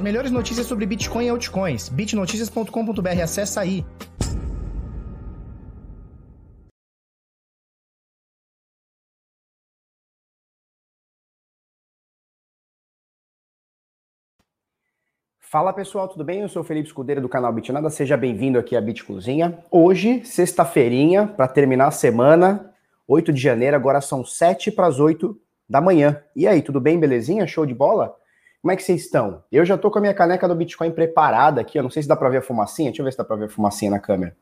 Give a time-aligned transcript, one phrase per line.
[0.00, 1.90] As melhores notícias sobre Bitcoin e altcoins.
[1.90, 3.84] bitnoticias.com.br, acessa aí.
[15.38, 16.40] Fala pessoal, tudo bem?
[16.40, 19.62] Eu sou o Felipe Escudeiro do canal Bitnada, seja bem-vindo aqui à Bit Cozinha.
[19.70, 22.72] Hoje, sexta-feirinha, para terminar a semana,
[23.06, 26.22] 8 de janeiro, agora são 7 para as 8 da manhã.
[26.34, 27.46] E aí, tudo bem, belezinha?
[27.46, 28.18] Show de bola?
[28.62, 29.42] Como é que vocês estão?
[29.50, 32.08] Eu já tô com a minha caneca do Bitcoin preparada aqui, eu não sei se
[32.08, 33.98] dá para ver a fumacinha, deixa eu ver se dá para ver a fumacinha na
[33.98, 34.36] câmera.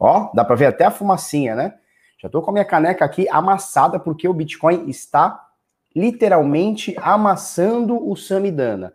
[0.00, 1.74] Ó, dá para ver até a fumacinha, né?
[2.20, 5.48] Já tô com a minha caneca aqui amassada porque o Bitcoin está
[5.94, 8.94] literalmente amassando o Samidana.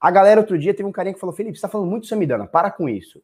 [0.00, 2.46] A galera outro dia teve um carinha que falou: Felipe, você tá falando muito Samidana,
[2.46, 3.22] para com isso.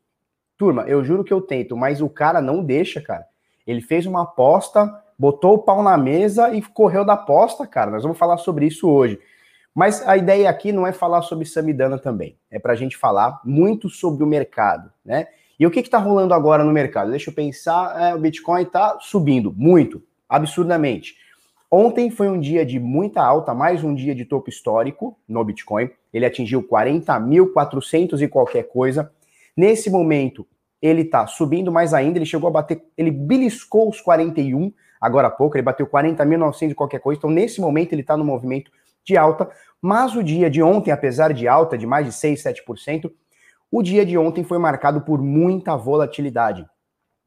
[0.57, 3.25] Turma, eu juro que eu tento, mas o cara não deixa, cara.
[3.67, 7.91] Ele fez uma aposta, botou o pau na mesa e correu da aposta, cara.
[7.91, 9.19] Nós vamos falar sobre isso hoje.
[9.75, 12.37] Mas a ideia aqui não é falar sobre Samidana também.
[12.51, 15.29] É para a gente falar muito sobre o mercado, né?
[15.59, 17.11] E o que está rolando agora no mercado?
[17.11, 18.01] Deixa eu pensar.
[18.01, 21.17] É, o Bitcoin está subindo muito, absurdamente.
[21.71, 25.91] Ontem foi um dia de muita alta, mais um dia de topo histórico no Bitcoin.
[26.15, 29.13] Ele atingiu 40.400 e qualquer coisa.
[29.57, 30.47] Nesse momento,
[30.81, 32.19] ele está subindo mais ainda.
[32.19, 35.57] Ele chegou a bater, ele beliscou os 41 agora há pouco.
[35.57, 37.19] Ele bateu 40.900 e qualquer coisa.
[37.19, 38.71] Então, nesse momento, ele está no movimento
[39.09, 39.49] de alta.
[39.81, 43.11] Mas o dia de ontem, apesar de alta de mais de 6, 7%,
[43.71, 46.65] o dia de ontem foi marcado por muita volatilidade.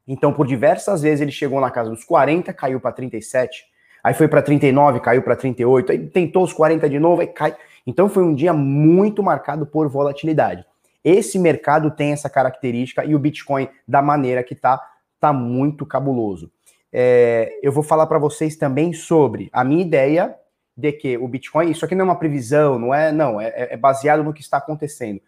[0.06, 4.26] Então, por diversas vezes, ele chegou na casa dos 40, caiu para 37 aí foi
[4.26, 7.54] para 39, caiu para 38, aí tentou os 40 de novo, aí cai.
[7.86, 10.64] Então foi um dia muito marcado por volatilidade.
[11.04, 14.80] Esse mercado tem essa característica e o Bitcoin, da maneira que tá,
[15.20, 16.50] tá muito cabuloso.
[16.92, 20.34] É, eu vou falar para vocês também sobre a minha ideia
[20.82, 23.76] de que o Bitcoin, isso aqui não é uma previsão, não é, não, é, é
[23.76, 25.20] baseado no que está acontecendo.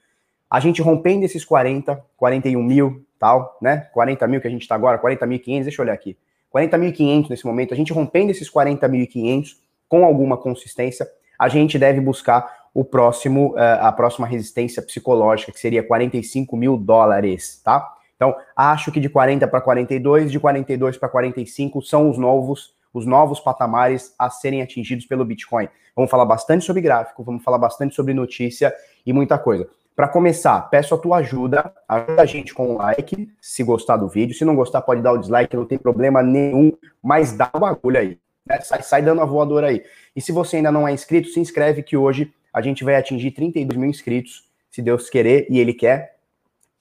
[0.50, 3.88] A gente rompendo esses 40, 41 mil, tal, né?
[3.92, 6.18] 40 mil que a gente está agora, 40.500, deixa eu olhar aqui.
[6.52, 9.56] 40.500 nesse momento, a gente rompendo esses 40.500
[9.88, 11.06] com alguma consistência,
[11.38, 16.76] a gente deve buscar o próximo, eh, a próxima resistência psicológica, que seria 45 mil
[16.76, 17.94] dólares, tá?
[18.16, 23.04] Então, acho que de 40 para 42, de 42 para 45 são os novos, os
[23.04, 25.68] novos patamares a serem atingidos pelo Bitcoin.
[25.96, 28.72] Vamos falar bastante sobre gráfico, vamos falar bastante sobre notícia
[29.04, 29.68] e muita coisa.
[29.94, 34.08] Para começar, peço a tua ajuda, ajuda a gente com o like, se gostar do
[34.08, 34.34] vídeo.
[34.34, 36.72] Se não gostar, pode dar o dislike, não tem problema nenhum,
[37.02, 38.18] mas dá o bagulho aí.
[38.44, 38.60] Né?
[38.60, 39.84] Sai, sai dando a voadora aí.
[40.14, 43.30] E se você ainda não é inscrito, se inscreve que hoje a gente vai atingir
[43.32, 46.16] 32 mil inscritos, se Deus querer e Ele quer.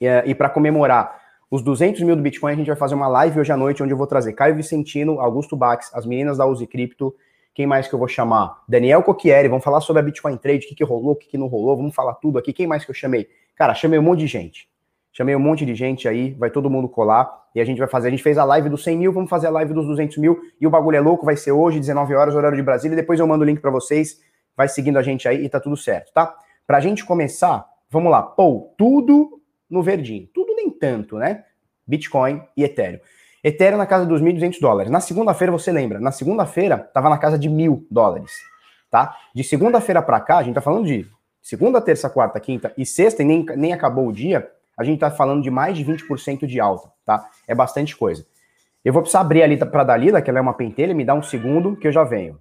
[0.01, 1.22] E, e para comemorar
[1.53, 3.93] os 200 mil do Bitcoin, a gente vai fazer uma live hoje à noite, onde
[3.93, 7.13] eu vou trazer Caio Vicentino, Augusto Bax, as meninas da Uzi Cripto,
[7.53, 8.63] quem mais que eu vou chamar?
[8.67, 11.37] Daniel Cocchieri, vamos falar sobre a Bitcoin Trade, o que, que rolou, o que, que
[11.37, 12.51] não rolou, vamos falar tudo aqui.
[12.51, 13.27] Quem mais que eu chamei?
[13.55, 14.67] Cara, chamei um monte de gente.
[15.11, 18.07] Chamei um monte de gente aí, vai todo mundo colar e a gente vai fazer.
[18.07, 20.41] A gente fez a live dos 100 mil, vamos fazer a live dos 200 mil
[20.59, 22.97] e o bagulho é louco, vai ser hoje, 19 horas, horário de Brasília.
[22.97, 24.19] Depois eu mando o link para vocês,
[24.57, 26.35] vai seguindo a gente aí e tá tudo certo, tá?
[26.65, 28.23] Pra gente começar, vamos lá.
[28.23, 29.39] Pô, tudo
[29.69, 30.27] no verdinho.
[30.63, 31.43] Nem tanto, né?
[31.85, 32.99] Bitcoin e Ethereum.
[33.43, 34.91] Ethereum na casa dos 1.200 dólares.
[34.91, 35.99] Na segunda-feira, você lembra?
[35.99, 38.31] Na segunda-feira, estava na casa de mil dólares.
[38.89, 39.17] Tá?
[39.35, 41.05] De segunda-feira para cá, a gente está falando de
[41.41, 45.11] segunda, terça, quarta, quinta e sexta, e nem, nem acabou o dia, a gente está
[45.11, 46.89] falando de mais de 20% de alta.
[47.05, 47.29] Tá?
[47.45, 48.25] É bastante coisa.
[48.83, 51.23] Eu vou precisar abrir ali para Dalila, que ela é uma pentelha, me dá um
[51.23, 52.39] segundo que eu já venho.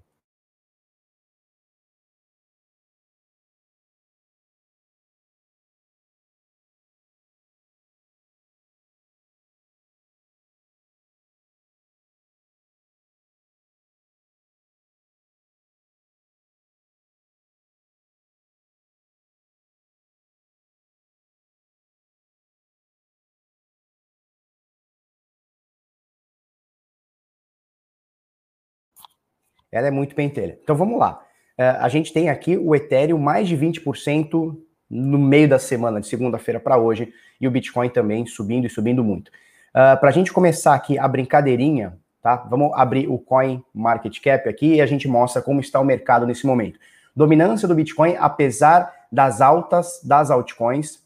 [29.72, 30.58] Ela é muito pentelha.
[30.62, 31.20] Então vamos lá.
[31.58, 34.56] Uh, a gente tem aqui o Ethereum mais de 20%
[34.90, 39.02] no meio da semana, de segunda-feira para hoje, e o Bitcoin também subindo e subindo
[39.02, 39.28] muito.
[39.70, 42.36] Uh, para a gente começar aqui a brincadeirinha, tá?
[42.36, 46.26] Vamos abrir o Coin Market Cap aqui e a gente mostra como está o mercado
[46.26, 46.78] nesse momento.
[47.16, 51.02] Dominância do Bitcoin, apesar das altas das altcoins,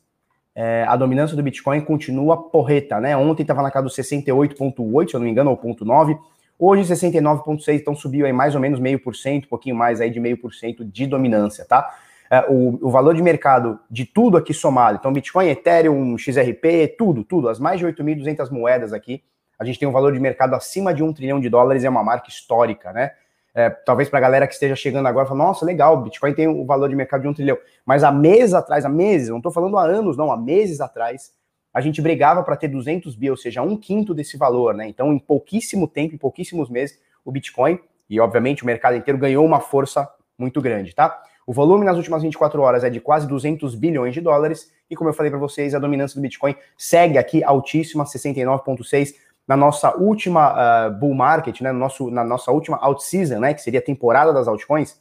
[0.55, 3.17] é, a dominância do Bitcoin continua porreta, né?
[3.17, 6.19] Ontem estava na casa dos 68,8, se eu não me engano, ou 0,9.
[6.58, 10.11] Hoje 69,6, então subiu aí mais ou menos meio por cento, um pouquinho mais aí
[10.11, 11.94] de meio por cento de dominância, tá?
[12.31, 17.23] É, o, o, valor de mercado de tudo aqui somado, então Bitcoin, Ethereum, XRP, tudo,
[17.23, 19.23] tudo, as mais de 8.200 moedas aqui,
[19.58, 22.03] a gente tem um valor de mercado acima de um trilhão de dólares, é uma
[22.03, 23.12] marca histórica, né?
[23.55, 26.62] É, talvez para a galera que esteja chegando agora, fala, nossa, legal, Bitcoin tem o
[26.62, 27.56] um valor de mercado de um trilhão.
[27.87, 31.32] Mas há meses atrás, há meses, não estou falando há anos, não, há meses atrás,
[31.76, 34.88] a gente brigava para ter 200 bi, ou seja, um quinto desse valor, né?
[34.88, 37.78] Então, em pouquíssimo tempo, em pouquíssimos meses, o Bitcoin
[38.08, 40.08] e, obviamente, o mercado inteiro ganhou uma força
[40.38, 41.23] muito grande, tá?
[41.46, 45.11] O volume nas últimas 24 horas é de quase 200 bilhões de dólares e, como
[45.11, 49.12] eu falei para vocês, a dominância do Bitcoin segue aqui altíssima, 69,6
[49.46, 53.52] na nossa última uh, bull market, né, no nosso, na nossa última out season, né,
[53.52, 54.99] que seria a temporada das altcoins,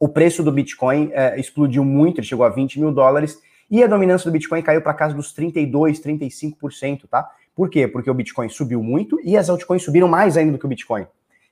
[0.00, 3.40] o preço do Bitcoin uh, explodiu muito, ele chegou a 20 mil dólares
[3.70, 7.28] e a dominância do Bitcoin caiu para casa dos 32, 35%, tá?
[7.54, 7.88] Por quê?
[7.88, 11.06] Porque o Bitcoin subiu muito e as altcoins subiram mais ainda do que o Bitcoin.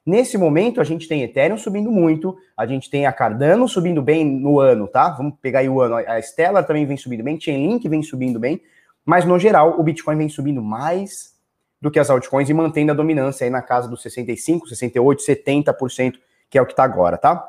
[0.06, 4.24] Nesse momento, a gente tem Ethereum subindo muito, a gente tem a Cardano subindo bem
[4.24, 5.10] no ano, tá?
[5.10, 5.96] Vamos pegar aí o ano.
[5.96, 8.62] A Stellar também vem subindo bem, Chainlink vem subindo bem,
[9.04, 11.34] mas no geral, o Bitcoin vem subindo mais
[11.80, 16.14] do que as altcoins e mantendo a dominância aí na casa dos 65, 68, 70%,
[16.48, 17.44] que é o que tá agora, tá?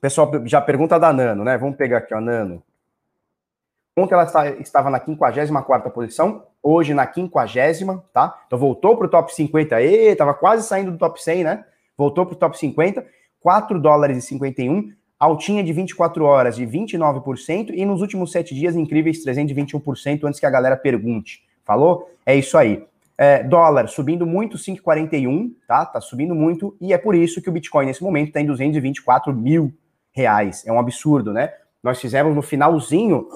[0.00, 1.58] Pessoal já pergunta da Nano, né?
[1.58, 2.62] Vamos pegar aqui, ó, Nano.
[3.96, 4.24] Ontem ela
[4.60, 8.40] estava na 54 posição, hoje na 50, tá?
[8.46, 11.64] Então voltou para o top 50, aí, tava quase saindo do top 100, né?
[11.96, 13.04] Voltou para o top 50,
[13.40, 18.76] 4 dólares e 51, altinha de 24 horas de 29% e nos últimos 7 dias
[18.76, 21.42] incríveis 321% antes que a galera pergunte.
[21.64, 22.10] Falou?
[22.24, 22.84] É isso aí.
[23.18, 25.84] É, dólar subindo muito, 5,41, tá?
[25.84, 29.34] Tá subindo muito e é por isso que o Bitcoin nesse momento está em 224
[29.34, 29.74] mil
[30.12, 30.66] reais.
[30.66, 31.52] É um absurdo, né?
[31.82, 33.28] Nós fizemos no finalzinho,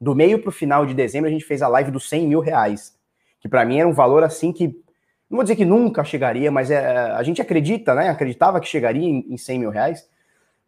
[0.00, 2.40] do meio para o final de dezembro, a gente fez a live dos 100 mil
[2.40, 2.96] reais,
[3.40, 4.82] que para mim era um valor assim que
[5.28, 8.08] não vou dizer que nunca chegaria, mas é, a gente acredita, né?
[8.08, 10.08] Acreditava que chegaria em, em 100 mil reais,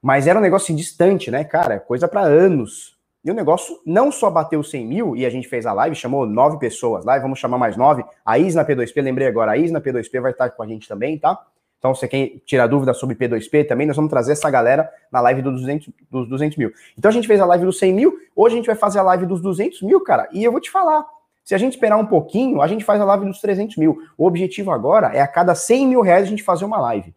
[0.03, 1.79] mas era um negócio assim, distante, né, cara?
[1.79, 2.97] Coisa para anos.
[3.25, 6.27] E o negócio não só bateu 100 mil, e a gente fez a live, chamou
[6.27, 8.05] nove pessoas lá, vamos chamar mais nove.
[8.25, 11.39] A Isna P2P, lembrei agora, a Isna P2P vai estar com a gente também, tá?
[11.79, 15.43] Então, você quer tirar dúvida sobre P2P também, nós vamos trazer essa galera na live
[15.43, 16.73] dos 200, dos 200 mil.
[16.99, 19.03] Então, a gente fez a live dos 100 mil, hoje a gente vai fazer a
[19.03, 21.07] live dos 200 mil, cara, e eu vou te falar,
[21.47, 24.03] se a gente esperar um pouquinho, a gente faz a live dos 300 mil.
[24.19, 27.15] O objetivo agora é a cada 100 mil reais a gente fazer uma live.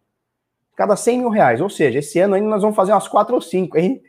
[0.76, 1.60] Cada 100 mil reais.
[1.60, 4.00] Ou seja, esse ano ainda nós vamos fazer umas 4 ou 5, hein?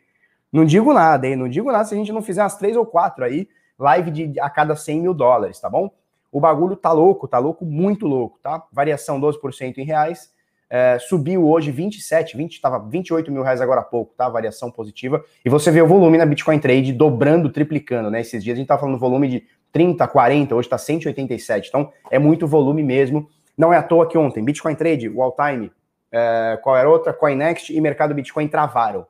[0.54, 1.36] Não digo nada, hein?
[1.36, 3.50] Não digo nada se a gente não fizer umas 3 ou 4 aí,
[3.80, 5.90] live de a cada 100 mil dólares, tá bom?
[6.32, 8.64] O bagulho tá louco, tá louco, muito louco, tá?
[8.72, 10.32] Variação 12% em reais.
[10.74, 14.30] É, subiu hoje 27, 20, estava 28 mil reais agora há pouco, tá?
[14.30, 15.22] Variação positiva.
[15.44, 18.22] E você vê o volume na Bitcoin Trade dobrando, triplicando, né?
[18.22, 21.68] Esses dias a gente tá falando volume de 30, 40, hoje está 187.
[21.68, 23.30] Então, é muito volume mesmo.
[23.58, 25.70] Não é à toa que ontem, Bitcoin Trade, Wall Time,
[26.10, 27.12] é, qual era outra?
[27.12, 29.06] CoinNext e Mercado Bitcoin travaram.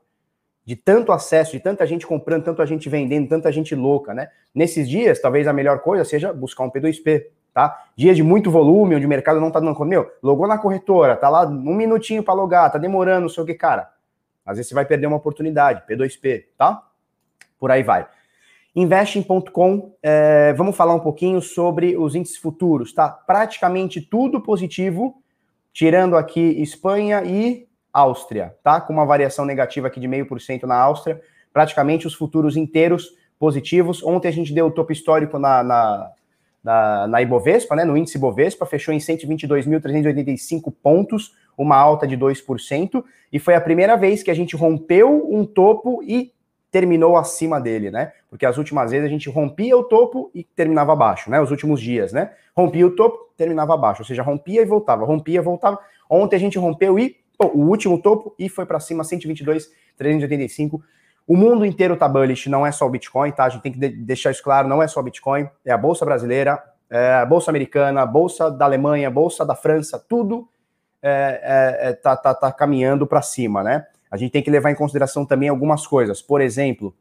[0.65, 4.29] De tanto acesso, de tanta gente comprando, tanta gente vendendo, tanta gente louca, né?
[4.53, 7.85] Nesses dias, talvez a melhor coisa seja buscar um P2P, tá?
[7.95, 9.89] Dias de muito volume, onde o mercado não tá dando conta.
[9.89, 13.45] Meu, logou na corretora, tá lá um minutinho para logar, tá demorando, não sei o
[13.45, 13.89] que, cara.
[14.45, 16.83] Às vezes você vai perder uma oportunidade, P2P, tá?
[17.59, 18.07] Por aí vai.
[18.75, 23.09] Investing.com, é, vamos falar um pouquinho sobre os índices futuros, tá?
[23.09, 25.21] Praticamente tudo positivo,
[25.73, 28.79] tirando aqui Espanha e Áustria, tá?
[28.79, 31.21] Com uma variação negativa aqui de meio por cento na Áustria,
[31.51, 34.01] praticamente os futuros inteiros positivos.
[34.03, 36.11] Ontem a gente deu o topo histórico na, na,
[36.63, 37.83] na, na Ibovespa, né?
[37.83, 43.95] No índice Ibovespa, fechou em 122.385 pontos, uma alta de 2%, e foi a primeira
[43.95, 46.33] vez que a gente rompeu um topo e
[46.71, 48.13] terminou acima dele, né?
[48.29, 51.41] Porque as últimas vezes a gente rompia o topo e terminava abaixo, né?
[51.41, 52.31] Os últimos dias, né?
[52.55, 55.77] Rompia o topo, terminava abaixo, ou seja, rompia e voltava, rompia, voltava.
[56.09, 60.81] Ontem a gente rompeu e pô, o último topo e foi para cima 122, 385.
[61.31, 63.45] O mundo inteiro tá bullish, não é só o Bitcoin, tá?
[63.45, 66.03] A gente tem que deixar isso claro, não é só o Bitcoin, é a bolsa
[66.03, 70.49] brasileira, é a bolsa americana, a bolsa da Alemanha, a bolsa da França, tudo
[71.01, 73.85] é, é, é tá, tá, tá caminhando para cima, né?
[74.11, 76.21] a gente tem que levar em consideração também algumas coisas.
[76.21, 76.93] Por exemplo,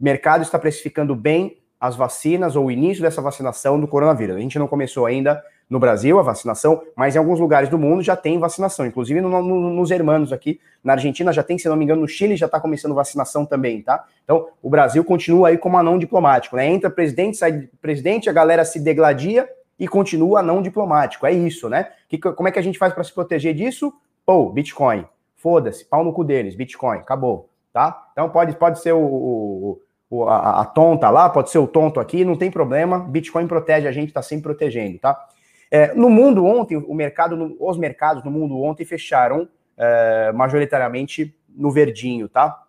[0.00, 4.34] o mercado está precificando bem as vacinas ou o início dessa vacinação do coronavírus.
[4.34, 8.02] A gente não começou ainda no Brasil a vacinação, mas em alguns lugares do mundo
[8.02, 11.76] já tem vacinação, inclusive no, no, nos hermanos aqui, na Argentina já tem, se não
[11.76, 14.04] me engano, no Chile já está começando vacinação também, tá?
[14.22, 16.66] Então, o Brasil continua aí como anão diplomático, né?
[16.66, 21.88] Entra presidente, sai presidente, a galera se degladia e continua anão diplomático, é isso, né?
[22.08, 23.92] Que, como é que a gente faz para se proteger disso?
[24.24, 25.04] Pô, Bitcoin.
[25.36, 28.08] Foda-se, pau no cu deles, Bitcoin, acabou, tá?
[28.12, 29.78] Então pode, pode ser o,
[30.10, 33.86] o a, a, tonta lá, pode ser o tonto aqui, não tem problema, Bitcoin protege
[33.86, 35.26] a gente, tá sempre protegendo, tá?
[35.70, 41.70] É, no mundo ontem, o mercado, os mercados no mundo ontem fecharam é, majoritariamente no
[41.70, 42.62] verdinho, tá?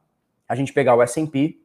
[0.47, 1.59] A gente pegar o S&P,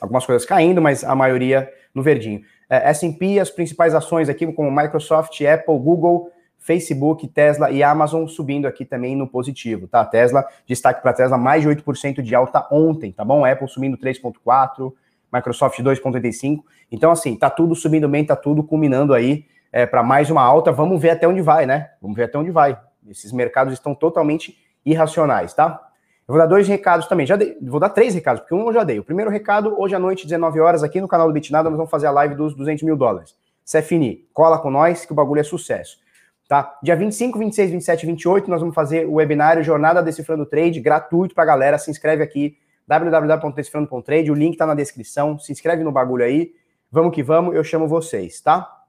[0.00, 2.42] algumas coisas caindo, mas a maioria no verdinho.
[2.68, 8.66] É, S&P, as principais ações aqui, como Microsoft, Apple, Google, Facebook, Tesla e Amazon subindo
[8.66, 10.04] aqui também no positivo, tá?
[10.04, 13.44] Tesla, destaque para Tesla, mais de 8% de alta ontem, tá bom?
[13.44, 14.92] Apple subindo 3,4%,
[15.32, 16.62] Microsoft 2,85%.
[16.92, 20.72] Então, assim, tá tudo subindo bem, tá tudo culminando aí é, para mais uma alta.
[20.72, 21.90] Vamos ver até onde vai, né?
[22.00, 22.78] Vamos ver até onde vai.
[23.08, 25.88] Esses mercados estão totalmente irracionais, tá?
[26.26, 27.26] Eu vou dar dois recados também.
[27.26, 28.98] Já dei, vou dar três recados, porque um eu já dei.
[28.98, 31.90] O primeiro recado, hoje à noite, 19 horas, aqui no canal do Bitnada, nós vamos
[31.90, 33.34] fazer a live dos 200 mil dólares.
[33.64, 35.98] Cefini, cola com nós que o bagulho é sucesso.
[36.48, 36.76] Tá?
[36.82, 41.34] Dia 25, 26, 27 e 28, nós vamos fazer o webinário Jornada Decifrando Trade, gratuito
[41.34, 41.78] pra galera.
[41.78, 45.38] Se inscreve aqui, www.decifrando.trade, o link tá na descrição.
[45.38, 46.52] Se inscreve no bagulho aí.
[46.90, 48.79] Vamos que vamos, eu chamo vocês, tá?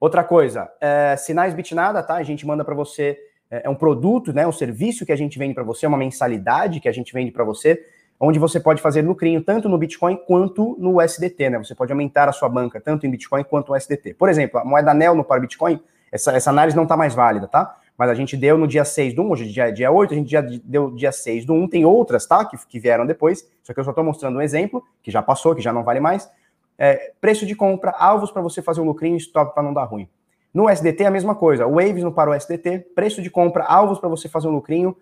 [0.00, 2.14] Outra coisa, é, sinais Bitnada, tá?
[2.14, 3.18] A gente manda para você,
[3.50, 4.46] é, é, um produto, né?
[4.46, 7.42] Um serviço que a gente vende para você, uma mensalidade que a gente vende para
[7.42, 7.84] você,
[8.20, 11.58] onde você pode fazer lucrinho tanto no Bitcoin quanto no USDT, né?
[11.58, 14.14] Você pode aumentar a sua banca tanto em Bitcoin quanto no USDT.
[14.14, 15.80] Por exemplo, a moeda NEL no par Bitcoin,
[16.12, 17.76] essa, essa análise não está mais válida, tá?
[17.96, 20.30] Mas a gente deu no dia 6 do 1, hoje dia, dia 8, a gente
[20.30, 22.44] já deu dia 6 do 1, tem outras, tá?
[22.44, 25.56] Que, que vieram depois, só que eu só estou mostrando um exemplo, que já passou,
[25.56, 26.30] que já não vale mais.
[26.78, 30.08] É, preço de compra, alvos para você fazer um lucrinho stop para não dar ruim.
[30.54, 31.66] No SDT, a mesma coisa.
[31.66, 34.96] Waves no para o SDT, preço de compra, alvos para você fazer um lucrinho,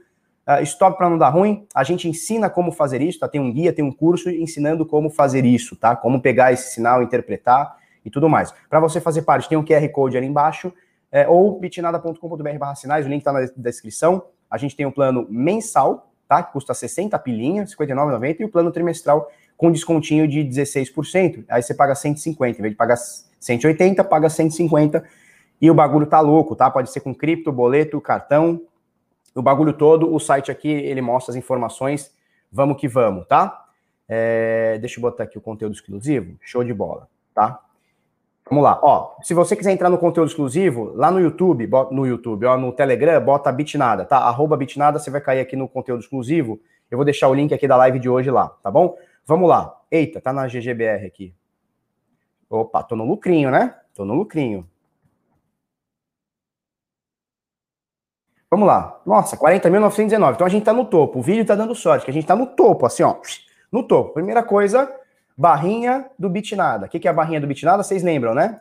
[0.46, 1.66] uh, stop para não dar ruim.
[1.74, 3.28] A gente ensina como fazer isso, tá?
[3.28, 5.94] Tem um guia, tem um curso ensinando como fazer isso, tá?
[5.94, 8.52] Como pegar esse sinal, interpretar e tudo mais.
[8.68, 10.72] Para você fazer parte, tem um QR Code ali embaixo,
[11.12, 14.24] é, ou bitnada.com.br sinais, o link está na descrição.
[14.50, 16.42] A gente tem um plano mensal, tá?
[16.42, 21.44] Que custa 60 pilinhas, R$ 59,90, e o plano trimestral com descontinho de 16%.
[21.48, 25.04] Aí você paga 150, em vez de pagar 180, paga 150
[25.60, 26.70] e o bagulho tá louco, tá?
[26.70, 28.60] Pode ser com cripto, boleto, cartão,
[29.34, 30.12] o bagulho todo.
[30.12, 32.12] O site aqui, ele mostra as informações.
[32.52, 33.64] Vamos que vamos, tá?
[34.08, 36.36] É, deixa eu botar aqui o conteúdo exclusivo.
[36.40, 37.60] Show de bola, tá?
[38.48, 39.16] Vamos lá, ó.
[39.22, 43.20] Se você quiser entrar no conteúdo exclusivo, lá no YouTube, no YouTube, ó, no Telegram,
[43.20, 44.18] bota Bitnada, tá?
[44.18, 46.60] Arroba Bitnada, você vai cair aqui no conteúdo exclusivo.
[46.88, 48.96] Eu vou deixar o link aqui da live de hoje lá, tá bom?
[49.26, 49.76] Vamos lá.
[49.90, 51.34] Eita, tá na GGBR aqui.
[52.48, 53.74] Opa, tô no lucrinho, né?
[53.92, 54.68] Tô no lucrinho.
[58.48, 59.00] Vamos lá.
[59.04, 60.34] Nossa, 40.919.
[60.34, 61.18] Então a gente tá no topo.
[61.18, 63.16] O vídeo tá dando sorte, que a gente tá no topo, assim, ó.
[63.70, 64.14] No topo.
[64.14, 64.88] Primeira coisa,
[65.36, 66.86] barrinha do Bitnada.
[66.86, 67.82] O que, que é a barrinha do Bitnada?
[67.82, 68.60] Vocês lembram, né?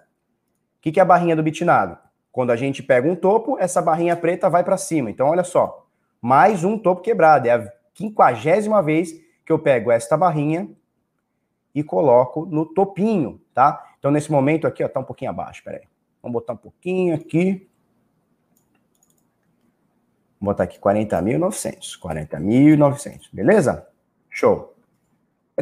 [0.79, 1.99] O que, que é a barrinha do Bitnada?
[2.31, 5.11] Quando a gente pega um topo, essa barrinha preta vai para cima.
[5.11, 5.85] Então, olha só.
[6.19, 7.47] Mais um topo quebrado.
[7.47, 10.67] É a quinquagésima vez que eu pego esta barrinha
[11.73, 13.93] e coloco no topinho, tá?
[13.99, 15.83] Então, nesse momento aqui, ó, tá um pouquinho abaixo, peraí.
[16.21, 17.69] Vamos botar um pouquinho aqui.
[20.39, 23.87] Vou botar aqui 40.900, 40.900, beleza?
[24.29, 24.73] Show.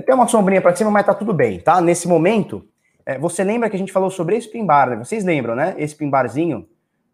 [0.06, 1.82] Tem uma sombrinha para cima, mas tá tudo bem, tá?
[1.82, 2.68] Nesse momento,
[3.06, 4.96] é, você lembra que a gente falou sobre esse pimbar, né?
[4.96, 5.76] Vocês lembram, né?
[5.78, 6.68] Esse pimbarzinho,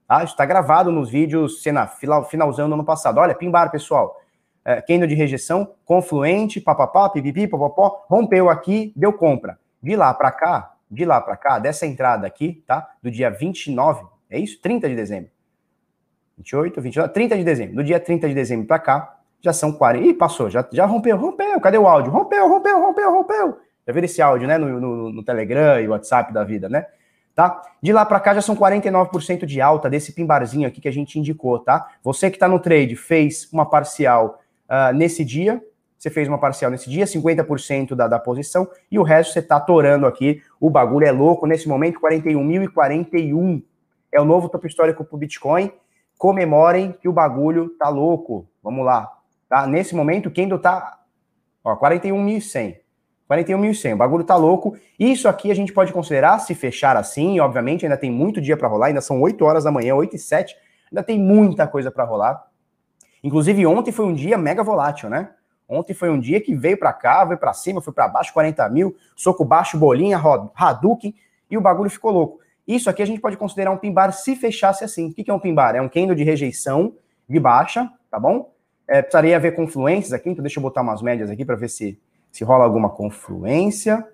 [0.07, 0.23] tá?
[0.23, 3.17] Isso tá gravado nos vídeos, cena, final, finalzão do ano passado.
[3.17, 4.19] Olha, pimbar, pessoal
[4.63, 9.57] é, candle de rejeição, confluente, papapá, pipipi, papapó, rompeu aqui, deu compra.
[9.81, 12.89] De lá para cá, de lá para cá, dessa entrada aqui, tá?
[13.01, 14.59] Do dia 29, é isso?
[14.61, 15.29] 30 de dezembro.
[16.37, 17.75] 28, 29, 30 de dezembro.
[17.75, 20.05] Do dia 30 de dezembro para cá, já são 40.
[20.05, 21.59] Ih, passou, já, já rompeu, rompeu.
[21.59, 22.11] Cadê o áudio?
[22.11, 23.59] Rompeu, rompeu, rompeu, rompeu.
[23.85, 24.57] Já viram esse áudio, né?
[24.57, 26.85] No, no, no Telegram e WhatsApp da vida, né?
[27.35, 27.61] Tá?
[27.81, 31.17] De lá para cá já são 49% de alta desse pimbarzinho aqui que a gente
[31.17, 31.89] indicou, tá?
[32.03, 35.61] Você que está no trade fez uma parcial uh, nesse dia,
[35.97, 39.57] você fez uma parcial nesse dia, 50% da, da posição, e o resto você está
[39.57, 40.41] atorando aqui.
[40.59, 41.45] O bagulho é louco.
[41.45, 43.61] Nesse momento, 41.041
[44.11, 45.71] é o novo topo histórico para o Bitcoin.
[46.17, 48.47] Comemorem que o bagulho tá louco.
[48.63, 49.11] Vamos lá.
[49.49, 49.67] Tá?
[49.67, 50.99] Nesse momento, quem tá.
[51.63, 52.77] Ó, 41.100.
[53.29, 53.93] 41.100.
[53.93, 54.77] O bagulho tá louco.
[54.97, 58.67] Isso aqui a gente pode considerar, se fechar assim, obviamente, ainda tem muito dia para
[58.67, 60.55] rolar, ainda são 8 horas da manhã, 8 e 7.
[60.91, 62.48] Ainda tem muita coisa para rolar.
[63.23, 65.29] Inclusive, ontem foi um dia mega volátil, né?
[65.67, 68.67] Ontem foi um dia que veio para cá, veio para cima, foi para baixo, 40
[68.69, 70.19] mil, soco baixo, bolinha,
[70.55, 71.13] Hadouken,
[71.49, 72.39] e o bagulho ficou louco.
[72.67, 75.09] Isso aqui a gente pode considerar um pimbar se fechasse assim.
[75.09, 75.75] O que é um pimbar?
[75.75, 76.95] É um candle de rejeição
[77.27, 78.51] de baixa, tá bom?
[78.87, 81.99] É, precisaria haver confluências aqui, então deixa eu botar umas médias aqui para ver se,
[82.31, 84.07] se rola alguma confluência.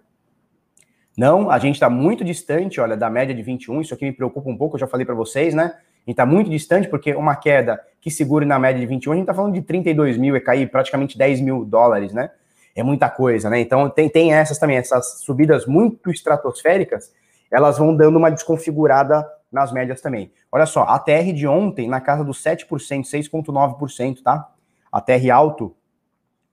[1.18, 4.50] Não, a gente está muito distante, olha, da média de 21, isso aqui me preocupa
[4.50, 5.78] um pouco, eu já falei para vocês, né?
[6.06, 9.24] Gente está muito distante, porque uma queda que segure na média de 21, a gente
[9.24, 12.30] está falando de 32 mil, é cair praticamente 10 mil dólares, né?
[12.76, 13.60] É muita coisa, né?
[13.60, 17.12] Então tem, tem essas também, essas subidas muito estratosféricas,
[17.52, 20.32] elas vão dando uma desconfigurada nas médias também.
[20.52, 24.50] Olha só, a TR de ontem, na casa dos 7%, 6,9%, tá?
[24.92, 25.76] A TR alto,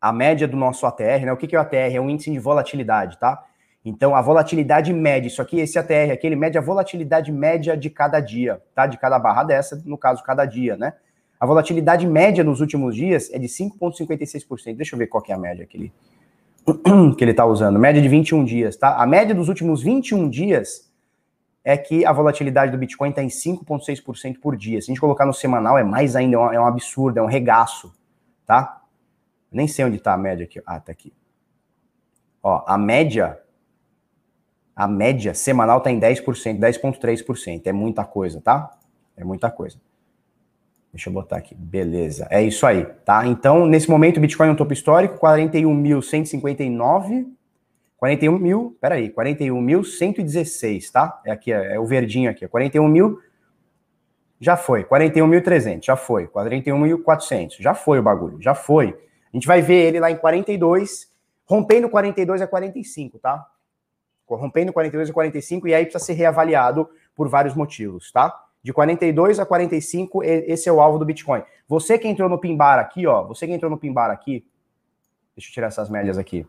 [0.00, 1.32] a média do nosso ATR, né?
[1.32, 1.94] O que, que é o ATR?
[1.94, 3.44] É um índice de volatilidade, tá?
[3.84, 7.90] Então, a volatilidade média, isso aqui, esse ATR aqui, ele mede a volatilidade média de
[7.90, 8.86] cada dia, tá?
[8.86, 10.94] De cada barra dessa, no caso, cada dia, né?
[11.38, 14.76] A volatilidade média nos últimos dias é de 5,56%.
[14.76, 15.92] Deixa eu ver qual que é a média que ele,
[17.18, 17.76] que ele tá usando.
[17.80, 18.94] Média de 21 dias, tá?
[19.02, 20.88] A média dos últimos 21 dias
[21.64, 24.80] é que a volatilidade do Bitcoin está em 5,6% por dia.
[24.80, 27.92] Se a gente colocar no semanal, é mais ainda, é um, absurdo, é um regaço,
[28.46, 28.80] tá?
[29.50, 30.62] Nem sei onde está a média aqui.
[30.64, 31.12] Ah, tá aqui.
[32.40, 33.40] Ó, a média
[34.74, 37.66] a média semanal está em 10%, 10,3%.
[37.66, 38.70] É muita coisa, tá?
[39.16, 39.78] É muita coisa.
[40.92, 41.54] Deixa eu botar aqui.
[41.54, 42.26] Beleza.
[42.30, 43.26] É isso aí, tá?
[43.26, 47.26] Então, nesse momento, o Bitcoin é um topo histórico, 41.159.
[48.02, 51.22] 41 mil, peraí, 41.116, tá?
[51.24, 52.48] É aqui, é, é, o verdinho aqui.
[52.48, 53.20] 41 mil,
[54.40, 54.82] já foi.
[54.82, 56.26] 41.300, já foi.
[56.26, 58.88] 41.400, já foi o bagulho, já foi.
[59.32, 61.12] A gente vai ver ele lá em 42,
[61.46, 63.46] rompendo 42 a 45, tá?
[64.28, 68.34] Rompendo 42 a 45, e aí precisa ser reavaliado por vários motivos, tá?
[68.62, 71.42] De 42 a 45, esse é o alvo do Bitcoin.
[71.68, 74.46] Você que entrou no Pimbar aqui, ó, você que entrou no Pimbar aqui,
[75.36, 76.46] deixa eu tirar essas médias aqui.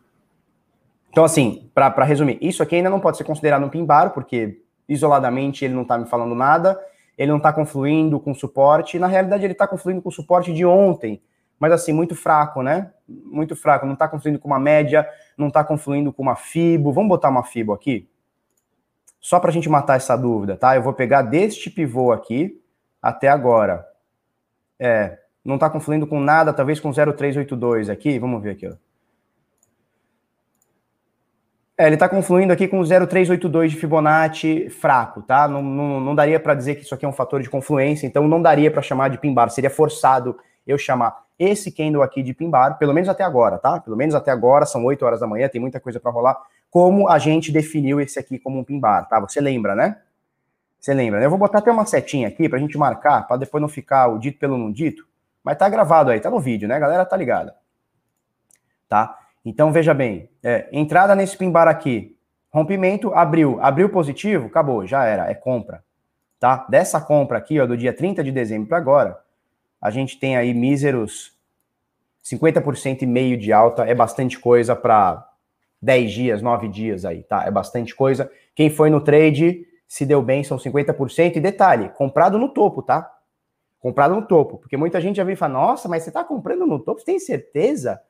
[1.09, 5.63] Então, assim, para resumir, isso aqui ainda não pode ser considerado um Pimbar, porque isoladamente
[5.63, 6.79] ele não está me falando nada,
[7.17, 10.65] ele não está confluindo com suporte, na realidade ele está confluindo com o suporte de
[10.65, 11.21] ontem,
[11.63, 12.91] mas assim, muito fraco, né?
[13.07, 16.91] Muito fraco, não está confluindo com uma média, não está confluindo com uma FIBO.
[16.91, 18.05] Vamos botar uma FIBO aqui?
[19.17, 20.75] Só para a gente matar essa dúvida, tá?
[20.75, 22.61] Eu vou pegar deste pivô aqui
[23.01, 23.87] até agora.
[24.77, 28.19] É, não está confluindo com nada, talvez com 0,382 aqui.
[28.19, 28.73] Vamos ver aqui, ó.
[31.77, 35.47] É, ele está confluindo aqui com 0,382 de Fibonacci fraco, tá?
[35.47, 38.27] Não, não, não daria para dizer que isso aqui é um fator de confluência, então
[38.27, 39.47] não daria para chamar de pin bar.
[39.47, 43.79] Seria forçado eu chamar esse candle aqui de pimbar, pelo menos até agora, tá?
[43.79, 46.37] Pelo menos até agora, são 8 horas da manhã, tem muita coisa para rolar.
[46.69, 49.19] Como a gente definiu esse aqui como um pimbar, tá?
[49.19, 49.97] Você lembra, né?
[50.79, 51.25] Você lembra, né?
[51.25, 54.19] Eu vou botar até uma setinha aqui pra gente marcar, para depois não ficar o
[54.19, 55.07] dito pelo não dito.
[55.43, 56.75] Mas tá gravado aí, tá no vídeo, né?
[56.75, 57.55] A galera tá ligada.
[58.87, 59.17] Tá?
[59.45, 62.17] Então veja bem, é, entrada nesse pimbar aqui,
[62.49, 65.83] rompimento, abriu, abriu positivo, acabou, já era, é compra.
[66.39, 66.65] Tá?
[66.69, 69.22] Dessa compra aqui, ó, do dia 30 de dezembro para agora,
[69.83, 71.33] a gente tem aí míseros
[72.23, 75.29] 50% e meio de alta, é bastante coisa para
[75.81, 77.43] 10 dias, 9 dias aí, tá?
[77.45, 78.31] É bastante coisa.
[78.55, 81.35] Quem foi no trade se deu bem, são 50%.
[81.35, 83.11] E detalhe, comprado no topo, tá?
[83.77, 84.57] Comprado no topo.
[84.57, 87.05] Porque muita gente já vem e fala, nossa, mas você tá comprando no topo, você
[87.05, 88.01] tem certeza?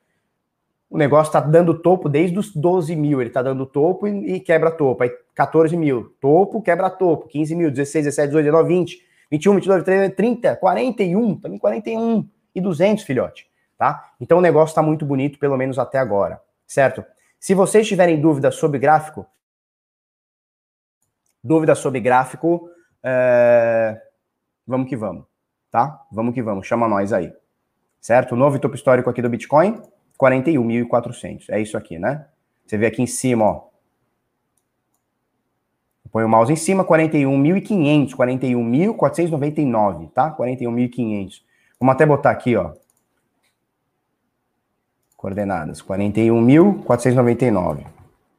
[0.88, 4.40] O negócio tá dando topo desde os 12 mil, ele tá dando topo e, e
[4.40, 5.02] quebra topo.
[5.02, 7.26] Aí 14 mil, topo, quebra topo.
[7.26, 9.13] 15 mil, 16, 17, 18, 19, 20.
[9.30, 14.12] 21, 22, 30, 41, também 41 e 200, filhote, tá?
[14.20, 17.04] Então o negócio está muito bonito, pelo menos até agora, certo?
[17.38, 19.26] Se vocês tiverem dúvidas sobre gráfico,
[21.42, 22.70] dúvidas sobre gráfico,
[23.02, 24.00] é...
[24.66, 25.26] vamos que vamos,
[25.70, 26.06] tá?
[26.10, 27.32] Vamos que vamos, chama nós aí,
[28.00, 28.32] certo?
[28.32, 29.82] O novo topo histórico aqui do Bitcoin,
[30.18, 32.26] 41.400, é isso aqui, né?
[32.64, 33.73] Você vê aqui em cima, ó,
[36.14, 40.30] Põe o mouse em cima, 41.500, 41.499, tá?
[40.30, 41.42] 41.500.
[41.80, 42.70] Vamos até botar aqui, ó.
[45.16, 47.84] Coordenadas, 41.499,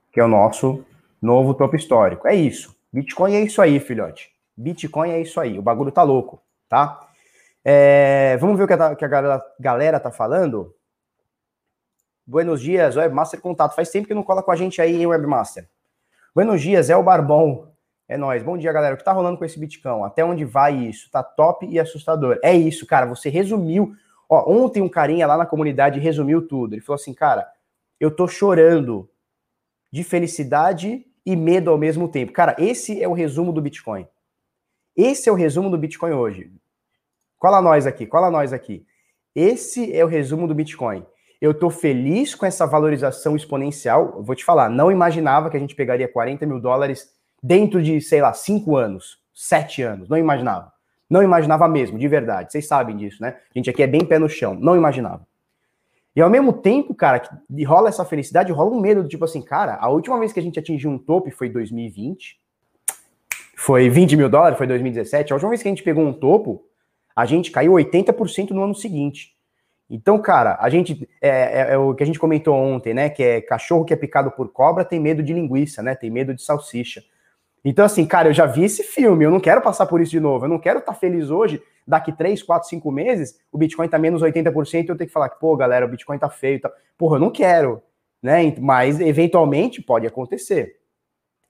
[0.10, 0.86] que é o nosso
[1.22, 2.30] novo topo histórico.
[2.30, 2.74] É isso.
[2.94, 4.32] Bitcoin é isso aí, filhote.
[4.56, 5.60] Bitcoin é isso aí.
[5.60, 7.10] O bagulho tá louco, tá?
[7.62, 10.74] É, vamos ver o que a, que a galera, tá falando?
[12.26, 13.76] Buenos dias, Webmaster Contato.
[13.76, 15.68] Faz tempo que não cola com a gente aí, hein, Webmaster?
[16.36, 17.72] Buenos dias, é o Barbão.
[18.10, 18.44] É nóis.
[18.44, 18.94] Bom dia, galera.
[18.94, 20.04] O que tá rolando com esse Bitcão?
[20.04, 21.10] Até onde vai isso?
[21.10, 22.38] Tá top e assustador.
[22.44, 23.06] É isso, cara.
[23.06, 23.96] Você resumiu.
[24.28, 26.74] Ó, ontem um carinha lá na comunidade resumiu tudo.
[26.74, 27.50] Ele falou assim, cara,
[28.02, 29.10] eu tô chorando
[29.90, 32.34] de felicidade e medo ao mesmo tempo.
[32.34, 34.06] Cara, esse é o resumo do Bitcoin.
[34.94, 36.52] Esse é o resumo do Bitcoin hoje.
[37.38, 38.86] Cola nós aqui, cola nós aqui.
[39.34, 41.06] Esse é o resumo do Bitcoin.
[41.46, 44.16] Eu estou feliz com essa valorização exponencial.
[44.16, 48.02] Eu vou te falar, não imaginava que a gente pegaria 40 mil dólares dentro de,
[48.02, 50.10] sei lá, 5 anos, 7 anos.
[50.10, 50.74] Não imaginava.
[51.08, 52.52] Não imaginava mesmo, de verdade.
[52.52, 53.38] Vocês sabem disso, né?
[53.54, 54.56] A gente aqui é bem pé no chão.
[54.56, 55.28] Não imaginava.
[56.16, 59.44] E ao mesmo tempo, cara, que rola essa felicidade, rola um medo do tipo assim,
[59.44, 62.40] cara, a última vez que a gente atingiu um topo foi 2020.
[63.56, 65.32] Foi 20 mil dólares, foi 2017.
[65.32, 66.66] A última vez que a gente pegou um topo,
[67.16, 69.35] a gente caiu 80% no ano seguinte.
[69.90, 73.10] Então, cara, a gente é, é, é, o que a gente comentou ontem, né?
[73.10, 75.94] Que é cachorro que é picado por cobra tem medo de linguiça, né?
[75.96, 77.04] Tem medo de salsicha.
[77.64, 80.20] Então, assim, cara, eu já vi esse filme, eu não quero passar por isso de
[80.20, 80.46] novo.
[80.46, 83.98] Eu não quero estar tá feliz hoje, daqui 3, 4, 5 meses, o Bitcoin tá
[83.98, 86.60] menos 80% e eu tenho que falar que, pô, galera, o Bitcoin tá feio.
[86.60, 86.72] Tá...
[86.98, 87.82] Porra, eu não quero.
[88.22, 88.56] né?
[88.60, 90.80] Mas eventualmente pode acontecer.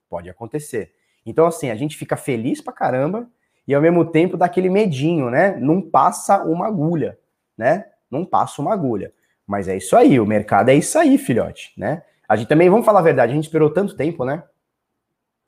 [0.08, 0.92] Pode acontecer.
[1.24, 3.28] Então, assim, a gente fica feliz pra caramba
[3.66, 5.56] e ao mesmo tempo dá aquele medinho, né?
[5.58, 7.18] Não passa uma agulha,
[7.58, 7.86] né?
[8.10, 9.12] Não passa uma agulha.
[9.46, 12.02] Mas é isso aí, o mercado é isso aí, filhote, né?
[12.28, 14.42] A gente também, vamos falar a verdade, a gente esperou tanto tempo, né?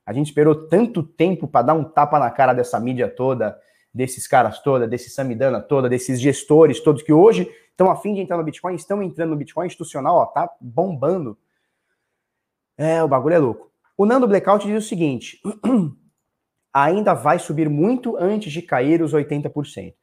[0.07, 3.59] A gente esperou tanto tempo para dar um tapa na cara dessa mídia toda,
[3.93, 8.37] desses caras toda, desse Samidana toda, desses gestores todos que hoje estão afim de entrar
[8.37, 11.37] no Bitcoin, estão entrando no Bitcoin institucional, ó, tá bombando.
[12.77, 13.71] É, o bagulho é louco.
[13.97, 15.43] O Nando Blackout diz o seguinte:
[16.73, 19.95] ainda vai subir muito antes de cair os 80%.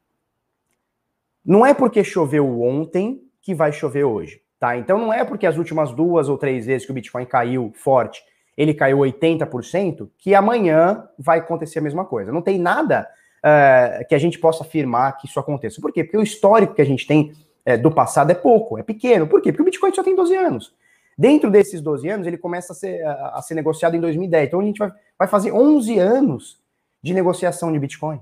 [1.45, 4.77] não é porque choveu ontem que vai chover hoje, tá?
[4.77, 8.23] Então não é porque as últimas duas ou três vezes que o Bitcoin caiu forte,
[8.55, 12.31] ele caiu 80%, que amanhã vai acontecer a mesma coisa.
[12.31, 13.07] Não tem nada
[13.43, 15.81] é, que a gente possa afirmar que isso aconteça.
[15.81, 16.03] Por quê?
[16.03, 17.33] Porque o histórico que a gente tem
[17.65, 19.27] é, do passado é pouco, é pequeno.
[19.27, 19.51] Por quê?
[19.51, 20.75] Porque o Bitcoin só tem 12 anos.
[21.17, 24.47] Dentro desses 12 anos, ele começa a ser, a, a ser negociado em 2010.
[24.47, 26.60] Então a gente vai, vai fazer 11 anos
[27.01, 28.21] de negociação de Bitcoin.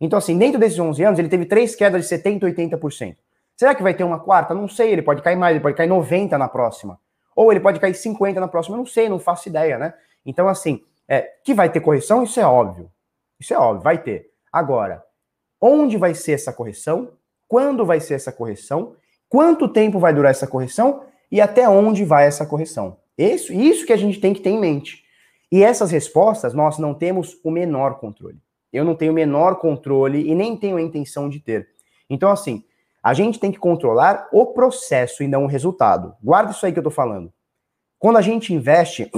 [0.00, 3.16] Então, assim, dentro desses 11 anos, ele teve três quedas de 70%, 80%.
[3.56, 4.54] Será que vai ter uma quarta?
[4.54, 7.00] Não sei, ele pode cair mais, ele pode cair 90% na próxima.
[7.34, 9.94] Ou ele pode cair 50% na próxima, não sei, não faço ideia, né?
[10.24, 12.90] Então, assim, é, que vai ter correção, isso é óbvio.
[13.40, 14.30] Isso é óbvio, vai ter.
[14.52, 15.02] Agora,
[15.60, 17.12] onde vai ser essa correção?
[17.48, 18.94] Quando vai ser essa correção?
[19.28, 21.04] Quanto tempo vai durar essa correção?
[21.30, 22.98] E até onde vai essa correção?
[23.16, 25.04] Isso, isso que a gente tem que ter em mente.
[25.50, 28.38] E essas respostas nós não temos o menor controle.
[28.72, 31.68] Eu não tenho o menor controle e nem tenho a intenção de ter.
[32.08, 32.64] Então, assim,
[33.02, 36.14] a gente tem que controlar o processo e não o resultado.
[36.22, 37.32] Guarda isso aí que eu tô falando.
[37.98, 39.10] Quando a gente investe,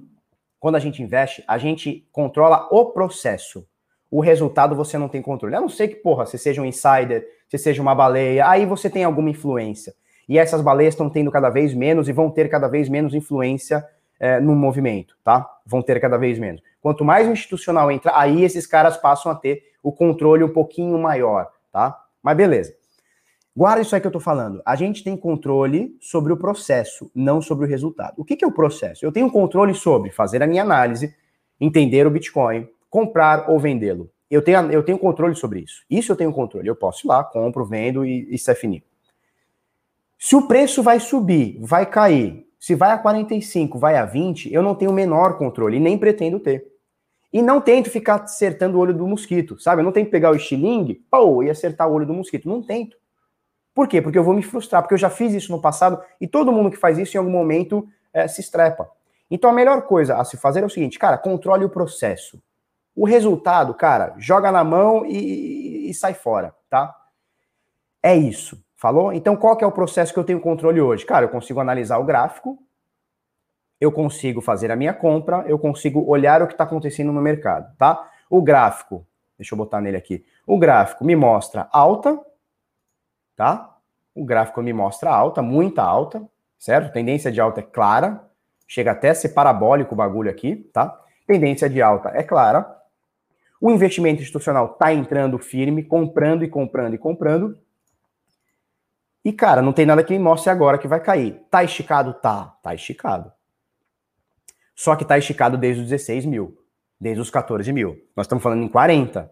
[0.58, 3.66] quando a gente investe, a gente controla o processo.
[4.10, 5.54] O resultado você não tem controle.
[5.54, 8.88] A não ser que, porra, você seja um insider, você seja uma baleia, aí você
[8.88, 9.94] tem alguma influência.
[10.28, 13.84] E essas baleias estão tendo cada vez menos e vão ter cada vez menos influência
[14.24, 15.46] é, no movimento, tá?
[15.66, 16.62] Vão ter cada vez menos.
[16.80, 20.98] Quanto mais o institucional entra, aí esses caras passam a ter o controle um pouquinho
[20.98, 22.02] maior, tá?
[22.22, 22.74] Mas beleza.
[23.54, 24.62] Guarda isso aí que eu tô falando.
[24.64, 28.14] A gente tem controle sobre o processo, não sobre o resultado.
[28.16, 29.04] O que, que é o processo?
[29.04, 31.14] Eu tenho controle sobre fazer a minha análise,
[31.60, 34.10] entender o Bitcoin, comprar ou vendê-lo.
[34.30, 35.84] Eu tenho, eu tenho controle sobre isso.
[35.90, 36.66] Isso eu tenho controle.
[36.66, 38.82] Eu posso ir lá, compro, vendo e, e definir.
[40.18, 44.62] Se o preço vai subir, vai cair, se vai a 45, vai a 20, eu
[44.62, 46.66] não tenho o menor controle e nem pretendo ter.
[47.30, 49.82] E não tento ficar acertando o olho do mosquito, sabe?
[49.82, 52.48] Eu não tento pegar o estilingue pô, e acertar o olho do mosquito.
[52.48, 52.96] Não tento.
[53.74, 54.00] Por quê?
[54.00, 56.70] Porque eu vou me frustrar, porque eu já fiz isso no passado e todo mundo
[56.70, 58.90] que faz isso em algum momento é, se estrepa.
[59.30, 62.42] Então a melhor coisa a se fazer é o seguinte, cara, controle o processo.
[62.96, 66.96] O resultado, cara, joga na mão e, e sai fora, tá?
[68.02, 68.63] É isso.
[68.76, 69.12] Falou?
[69.12, 71.06] Então, qual que é o processo que eu tenho controle hoje?
[71.06, 72.58] Cara, eu consigo analisar o gráfico,
[73.80, 77.74] eu consigo fazer a minha compra, eu consigo olhar o que está acontecendo no mercado,
[77.76, 78.10] tá?
[78.28, 79.06] O gráfico,
[79.38, 80.24] deixa eu botar nele aqui.
[80.46, 82.18] O gráfico me mostra alta,
[83.36, 83.76] tá?
[84.14, 86.22] O gráfico me mostra alta, muita alta,
[86.58, 86.92] certo?
[86.92, 88.22] Tendência de alta é clara,
[88.66, 90.98] chega até a ser parabólico o bagulho aqui, tá?
[91.26, 92.66] Tendência de alta é clara.
[93.60, 97.58] O investimento institucional está entrando firme, comprando e comprando e comprando.
[99.24, 101.40] E, cara, não tem nada que me mostre agora que vai cair.
[101.50, 102.12] Tá esticado?
[102.14, 102.56] Tá.
[102.62, 103.32] Tá esticado.
[104.74, 106.58] Só que tá esticado desde os 16 mil.
[107.00, 107.96] Desde os 14 mil.
[108.14, 109.30] Nós estamos falando em 40.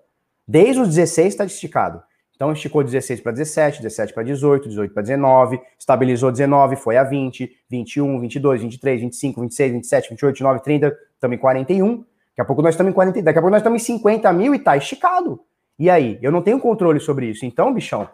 [0.49, 2.03] Desde os 16 está esticado.
[2.35, 7.05] Então esticou 16 para 17, 17 para 18, 18 para 19, estabilizou 19, foi a
[7.05, 11.99] 20, 21, 22, 23, 25, 26, 27, 28, 29, 30, estamos em 41.
[11.99, 14.55] Daqui a pouco nós estamos em 40, daqui a pouco nós estamos em 50 mil
[14.55, 15.41] e tá esticado.
[15.79, 16.19] E aí?
[16.21, 17.47] Eu não tenho controle sobre isso.
[17.47, 18.09] Então, bichão,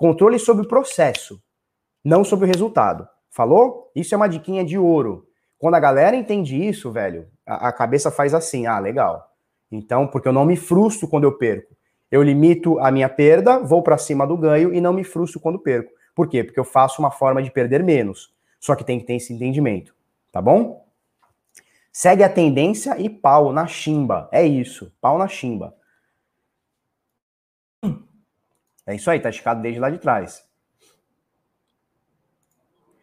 [0.00, 1.38] Controle sobre o processo,
[2.02, 3.06] não sobre o resultado.
[3.28, 3.92] Falou?
[3.94, 5.26] Isso é uma diquinha de ouro.
[5.58, 9.30] Quando a galera entende isso, velho, a, a cabeça faz assim: ah, legal.
[9.70, 11.76] Então, porque eu não me frustro quando eu perco.
[12.10, 15.58] Eu limito a minha perda, vou para cima do ganho e não me frustro quando
[15.58, 15.92] perco.
[16.14, 16.42] Por quê?
[16.42, 18.32] Porque eu faço uma forma de perder menos.
[18.58, 19.94] Só que tem que ter esse entendimento.
[20.32, 20.82] Tá bom?
[21.92, 24.30] Segue a tendência e pau na chimba.
[24.32, 25.74] É isso, pau na chimba.
[28.86, 30.44] É isso aí, tá esticado desde lá de trás.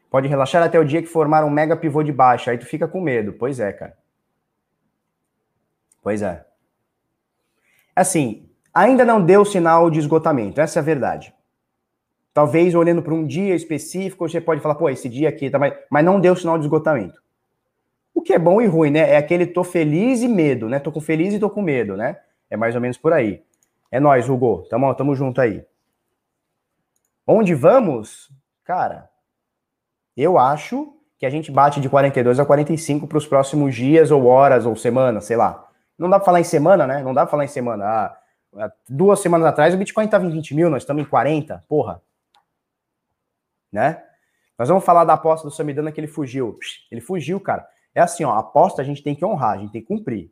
[0.10, 2.52] Pode relaxar até o dia que formar um mega pivô de baixa.
[2.52, 3.34] Aí tu fica com medo.
[3.34, 3.98] Pois é, cara.
[6.02, 6.46] Pois é.
[7.96, 10.62] Assim, ainda não deu sinal de esgotamento.
[10.62, 11.34] Essa é a verdade.
[12.34, 15.74] Talvez olhando para um dia específico, você pode falar, pô, esse dia aqui, tá, mas,
[15.90, 17.20] mas não deu sinal de esgotamento.
[18.14, 19.12] O que é bom e ruim, né?
[19.12, 20.80] É aquele tô feliz e medo, né?
[20.80, 22.18] Tô com feliz e tô com medo, né?
[22.50, 23.44] É mais ou menos por aí.
[23.92, 24.68] É nós, Hugo.
[24.70, 25.66] Tamo, tamo junto aí.
[27.26, 28.32] Onde vamos?
[28.64, 29.10] Cara,
[30.16, 34.26] eu acho que a gente bate de 42 a 45 para os próximos dias ou
[34.26, 35.68] horas ou semanas, sei lá.
[35.98, 37.02] Não dá para falar em semana, né?
[37.02, 37.86] Não dá para falar em semana.
[37.86, 41.64] Ah, duas semanas atrás o Bitcoin estava em 20 mil, nós estamos em 40.
[41.68, 42.02] Porra,
[43.72, 44.04] né?
[44.58, 46.58] Nós vamos falar da aposta do Samidana que ele fugiu.
[46.92, 47.68] Ele fugiu, cara.
[47.94, 50.32] É assim, ó, a aposta a gente tem que honrar, a gente tem que cumprir.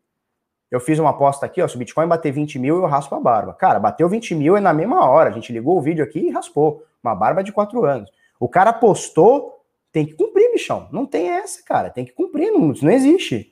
[0.71, 3.19] Eu fiz uma aposta aqui, ó, se o Bitcoin bater 20 mil, eu raspo a
[3.19, 3.53] barba.
[3.53, 5.29] Cara, bateu 20 mil é na mesma hora.
[5.29, 6.83] A gente ligou o vídeo aqui e raspou.
[7.03, 8.11] Uma barba de 4 anos.
[8.39, 10.89] O cara apostou, tem que cumprir, bichão.
[10.91, 11.89] Não tem essa, cara.
[11.89, 13.51] Tem que cumprir, não, não existe.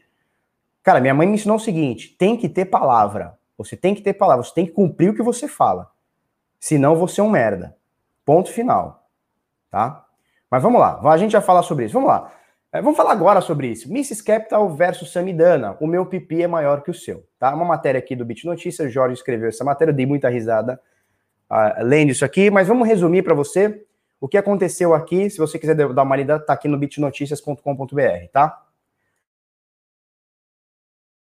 [0.82, 3.38] Cara, minha mãe me ensinou o seguinte: tem que ter palavra.
[3.58, 5.92] Você tem que ter palavra, você tem que cumprir o que você fala.
[6.60, 7.78] Senão você é um merda.
[8.26, 9.04] Ponto final
[9.74, 10.06] tá?
[10.52, 11.96] Mas vamos lá, a gente vai falar sobre isso.
[11.96, 12.32] Vamos lá.
[12.74, 13.88] É, vamos falar agora sobre isso.
[13.88, 14.24] Mrs.
[14.24, 15.78] Capital versus Samidana.
[15.80, 17.54] O meu pipi é maior que o seu, tá?
[17.54, 18.92] Uma matéria aqui do Bit Notícias.
[18.92, 20.82] Jorge escreveu essa matéria, eu dei muita risada
[21.52, 23.86] uh, lendo isso aqui, mas vamos resumir para você
[24.20, 25.30] o que aconteceu aqui.
[25.30, 28.66] Se você quiser dar uma lida, tá aqui no bitnoticias.com.br, tá?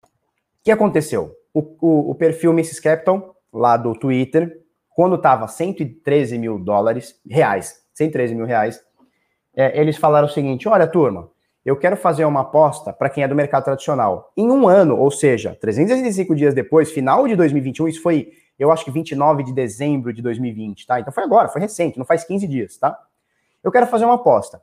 [0.05, 1.37] O que aconteceu?
[1.53, 2.81] O, o, o perfil Mrs.
[2.81, 8.83] Capital, lá do Twitter, quando estava 113 mil dólares, reais, 113 mil reais,
[9.55, 11.31] é, eles falaram o seguinte: olha, turma,
[11.65, 14.33] eu quero fazer uma aposta para quem é do mercado tradicional.
[14.37, 18.85] Em um ano, ou seja, 365 dias depois, final de 2021, isso foi, eu acho
[18.85, 20.99] que 29 de dezembro de 2020, tá?
[20.99, 22.99] Então foi agora, foi recente, não faz 15 dias, tá?
[23.63, 24.61] Eu quero fazer uma aposta.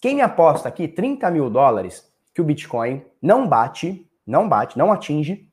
[0.00, 4.92] Quem me aposta aqui 30 mil dólares que o Bitcoin não bate, não bate, não
[4.92, 5.48] atinge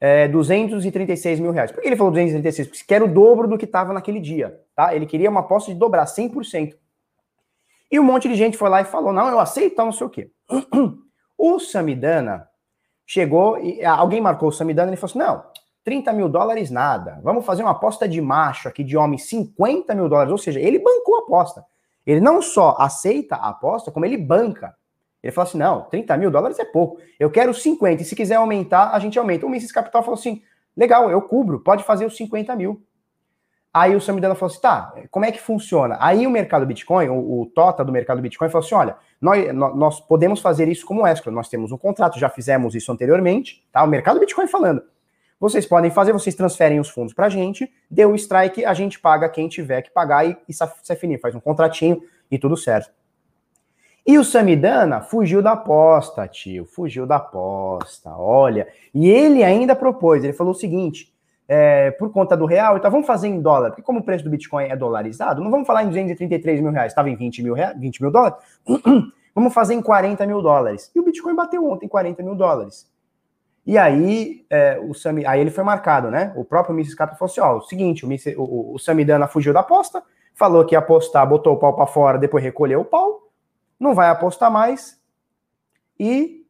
[0.00, 1.70] é, 236 mil reais.
[1.70, 2.68] Por que ele falou 236?
[2.68, 4.96] Porque quer o dobro do que estava naquele dia, tá?
[4.96, 6.74] Ele queria uma aposta de dobrar 100%.
[7.92, 10.10] E um monte de gente foi lá e falou, não, eu aceito, não sei o
[10.10, 10.30] quê.
[11.36, 12.48] O Samidana
[13.04, 15.44] chegou, e alguém marcou o Samidana e falou assim, não,
[15.82, 20.08] 30 mil dólares nada, vamos fazer uma aposta de macho aqui, de homem, 50 mil
[20.08, 21.64] dólares, ou seja, ele bancou a aposta.
[22.06, 24.74] Ele não só aceita a aposta, como ele banca.
[25.22, 27.00] Ele falou assim: não, 30 mil dólares é pouco.
[27.18, 28.02] Eu quero 50.
[28.02, 29.46] E se quiser aumentar, a gente aumenta.
[29.46, 29.72] O Mrs.
[29.72, 30.42] Capital falou assim:
[30.76, 32.82] legal, eu cubro, pode fazer os 50 mil.
[33.72, 35.96] Aí o Samidana falou assim: tá, como é que funciona?
[35.98, 40.00] Aí o mercado Bitcoin, o, o Tota do mercado Bitcoin, falou assim: olha, nós, nós
[40.00, 41.34] podemos fazer isso como escrow.
[41.34, 43.82] Nós temos um contrato, já fizemos isso anteriormente, tá?
[43.82, 44.82] O mercado Bitcoin falando.
[45.40, 49.00] Vocês podem fazer, vocês transferem os fundos para a gente, deu o strike, a gente
[49.00, 52.92] paga quem tiver que pagar e, se finir, faz um contratinho e tudo certo.
[54.06, 58.68] E o Samidana fugiu da aposta, tio, fugiu da aposta, olha.
[58.94, 61.11] E ele ainda propôs, ele falou o seguinte,
[61.48, 64.30] é, por conta do real, então vamos fazer em dólar, porque como o preço do
[64.30, 67.78] Bitcoin é dolarizado, não vamos falar em 233 mil reais, estava em 20 mil, reais,
[67.78, 68.38] 20 mil dólares,
[69.34, 70.90] vamos fazer em 40 mil dólares.
[70.94, 72.90] E o Bitcoin bateu ontem 40 mil dólares.
[73.64, 76.32] E aí, é, o Sami, aí ele foi marcado, né?
[76.36, 76.96] O próprio Mrs.
[76.96, 80.02] Capital falou assim: ó, o seguinte, o, o, o Samidana fugiu da aposta,
[80.34, 83.28] falou que ia apostar, botou o pau para fora, depois recolheu o pau,
[83.78, 85.00] não vai apostar mais
[85.98, 86.41] e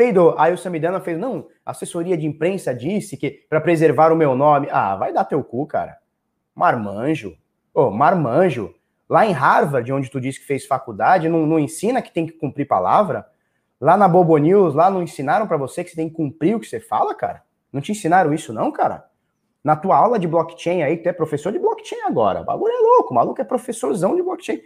[0.00, 0.34] peidou.
[0.38, 4.66] Aí o Samidana fez, não, assessoria de imprensa disse que para preservar o meu nome.
[4.70, 5.98] Ah, vai dar teu cu, cara.
[6.54, 7.36] Marmanjo.
[7.74, 8.74] Ô, oh, marmanjo.
[9.06, 12.32] Lá em Harvard, onde tu disse que fez faculdade, não, não ensina que tem que
[12.32, 13.26] cumprir palavra?
[13.78, 16.60] Lá na Bobo News, lá não ensinaram para você que você tem que cumprir o
[16.60, 17.42] que você fala, cara?
[17.70, 19.04] Não te ensinaram isso, não, cara?
[19.62, 22.40] Na tua aula de blockchain aí, tu é professor de blockchain agora.
[22.40, 24.62] O bagulho é louco, o maluco é professorzão de blockchain.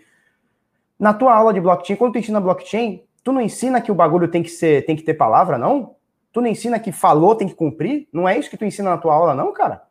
[0.97, 4.29] Na tua aula de blockchain, quando tu ensina blockchain, tu não ensina que o bagulho
[4.29, 5.97] tem que ser, tem que ter palavra, não?
[6.31, 8.07] Tu não ensina que falou tem que cumprir?
[8.13, 9.83] Não é isso que tu ensina na tua aula, não, cara?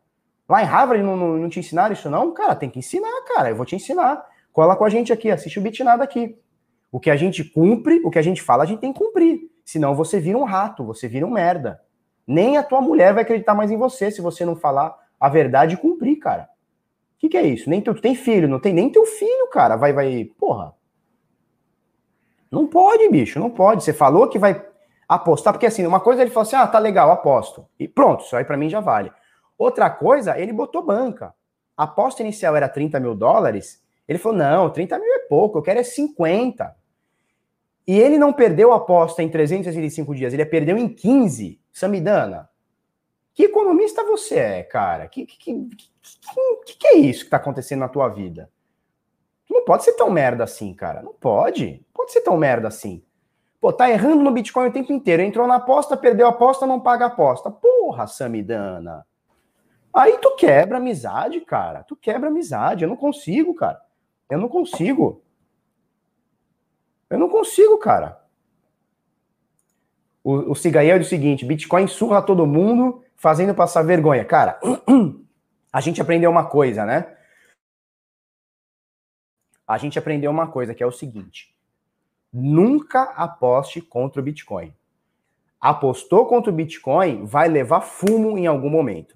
[0.48, 2.32] Lá em Harvard não, não, não te ensinaram isso, não?
[2.32, 3.50] Cara, tem que ensinar, cara.
[3.50, 4.24] Eu vou te ensinar.
[4.52, 6.38] Cola com a gente aqui, assiste o Bitnada aqui.
[6.92, 9.50] O que a gente cumpre, o que a gente fala, a gente tem que cumprir.
[9.66, 11.82] Senão você vira um rato, você vira um merda.
[12.28, 15.74] Nem a tua mulher vai acreditar mais em você se você não falar a verdade
[15.74, 16.44] e cumprir, cara.
[17.16, 17.70] O que, que é isso?
[17.70, 19.76] Nem tu, tu tem filho, não tem nem teu filho, cara.
[19.76, 20.26] Vai, vai.
[20.38, 20.74] Porra.
[22.54, 23.84] Não pode, bicho, não pode.
[23.84, 24.64] Você falou que vai
[25.10, 27.68] apostar, porque assim, uma coisa ele falou assim: ah, tá legal, aposto.
[27.80, 29.12] E pronto, isso aí para mim já vale.
[29.58, 31.34] Outra coisa, ele botou banca.
[31.76, 33.82] A aposta inicial era 30 mil dólares.
[34.08, 36.76] Ele falou: não, 30 mil é pouco, eu quero é 50.
[37.88, 41.60] E ele não perdeu a aposta em 365 dias, ele perdeu em 15.
[41.72, 42.48] Samidana,
[43.34, 45.08] que economista você é, cara?
[45.08, 45.70] Que, que, que,
[46.68, 48.48] que, que é isso que está acontecendo na tua vida?
[49.54, 51.04] Não pode ser tão merda assim, cara.
[51.04, 51.86] Não pode.
[51.94, 53.04] Pode ser tão merda assim.
[53.62, 55.22] Pô, tá errando no Bitcoin o tempo inteiro.
[55.22, 57.52] Entrou na aposta, perdeu a aposta, não paga a aposta.
[57.52, 59.06] Porra, Samidana.
[59.94, 61.84] Aí tu quebra amizade, cara.
[61.84, 62.84] Tu quebra amizade.
[62.84, 63.80] Eu não consigo, cara.
[64.28, 65.22] Eu não consigo.
[67.08, 68.20] Eu não consigo, cara.
[70.24, 74.26] O, o diz o seguinte: Bitcoin surra todo mundo, fazendo passar vergonha.
[74.26, 74.60] Cara,
[75.72, 77.16] a gente aprendeu uma coisa, né?
[79.68, 81.54] A gente aprendeu uma coisa que é o seguinte:
[82.32, 84.74] nunca aposte contra o Bitcoin.
[85.60, 89.16] Apostou contra o Bitcoin, vai levar fumo em algum momento.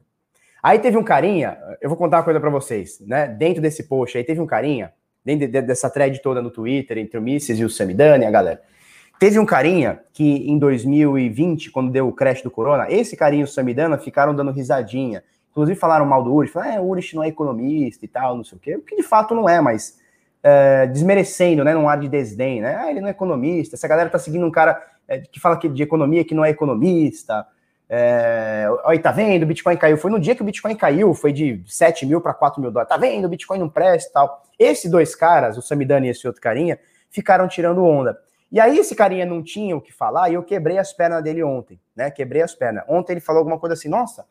[0.63, 3.27] Aí teve um carinha, eu vou contar uma coisa para vocês, né?
[3.27, 7.21] Dentro desse post aí teve um carinha, dentro dessa thread toda no Twitter, entre o
[7.21, 8.62] Mises e o Samidani, a galera.
[9.19, 13.43] Teve um carinha que em 2020, quando deu o crash do corona, esse carinha e
[13.43, 15.23] o Samidana ficaram dando risadinha.
[15.49, 18.43] Inclusive falaram mal do Urich, falaram, é, o Urich não é economista e tal, não
[18.43, 19.99] sei o quê, o que de fato não é, mas
[20.49, 24.10] é, desmerecendo, né, num ar de desdém, né, ah, ele não é economista, essa galera
[24.10, 27.45] tá seguindo um cara é, que fala que, de economia que não é economista,
[27.89, 31.33] é, aí tá vendo, o Bitcoin caiu, foi no dia que o Bitcoin caiu, foi
[31.33, 34.43] de 7 mil para 4 mil dólares, tá vendo, o Bitcoin não presta tal.
[34.57, 36.79] Esses dois caras, o Samidani e esse outro carinha,
[37.10, 38.17] ficaram tirando onda.
[38.49, 41.43] E aí esse carinha não tinha o que falar e eu quebrei as pernas dele
[41.43, 42.10] ontem, né?
[42.10, 42.86] Quebrei as pernas.
[42.88, 44.25] Ontem ele falou alguma coisa assim, nossa,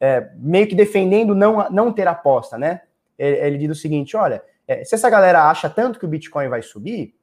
[0.00, 2.82] é, meio que defendendo não, não ter aposta, né?
[3.18, 6.48] Ele, ele diz o seguinte, olha, é, se essa galera acha tanto que o Bitcoin
[6.48, 7.14] vai subir,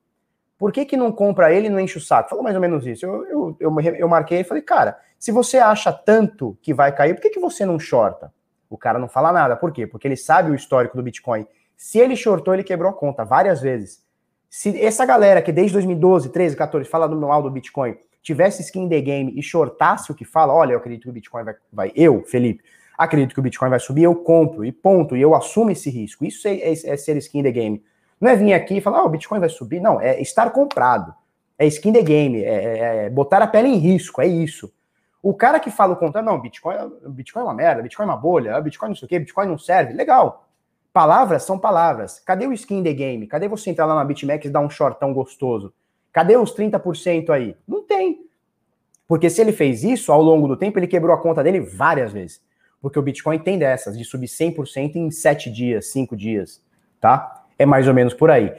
[0.58, 2.30] por que que não compra ele e não enche o saco?
[2.30, 3.06] Falou mais ou menos isso.
[3.06, 7.14] Eu, eu, eu, eu marquei e falei, cara, se você acha tanto que vai cair,
[7.14, 8.34] por que, que você não shorta?
[8.70, 9.56] O cara não fala nada.
[9.56, 9.86] Por quê?
[9.86, 11.46] Porque ele sabe o histórico do Bitcoin.
[11.76, 14.04] Se ele shortou, ele quebrou a conta várias vezes.
[14.50, 18.88] Se essa galera que desde 2012, 13, 14 fala do mal do Bitcoin, tivesse skin
[18.88, 21.92] the game e shortasse o que fala, olha, eu acredito que o Bitcoin vai, vai
[21.96, 22.64] eu, Felipe,
[23.04, 26.26] acredito que o Bitcoin vai subir, eu compro e ponto, e eu assumo esse risco.
[26.26, 27.84] Isso é, é, é ser skin the game.
[28.20, 29.80] Não é vir aqui e falar, oh, o Bitcoin vai subir.
[29.80, 31.14] Não, é estar comprado.
[31.58, 34.74] É skin the game, é, é, é botar a pele em risco, é isso.
[35.22, 36.76] O cara que fala o contrário, não, Bitcoin,
[37.08, 39.58] Bitcoin é uma merda, Bitcoin é uma bolha, Bitcoin não sei o quê, Bitcoin não
[39.58, 40.48] serve, legal.
[40.92, 42.20] Palavras são palavras.
[42.20, 43.26] Cadê o skin the game?
[43.26, 45.74] Cadê você entrar lá na BitMEX e dar um shortão gostoso?
[46.12, 47.58] Cadê os 30% aí?
[47.68, 48.28] Não tem.
[49.08, 52.12] Porque se ele fez isso, ao longo do tempo, ele quebrou a conta dele várias
[52.12, 52.42] vezes.
[52.84, 56.62] Porque o Bitcoin tem dessas, de subir 100% em 7 dias, 5 dias,
[57.00, 57.46] tá?
[57.58, 58.54] É mais ou menos por aí.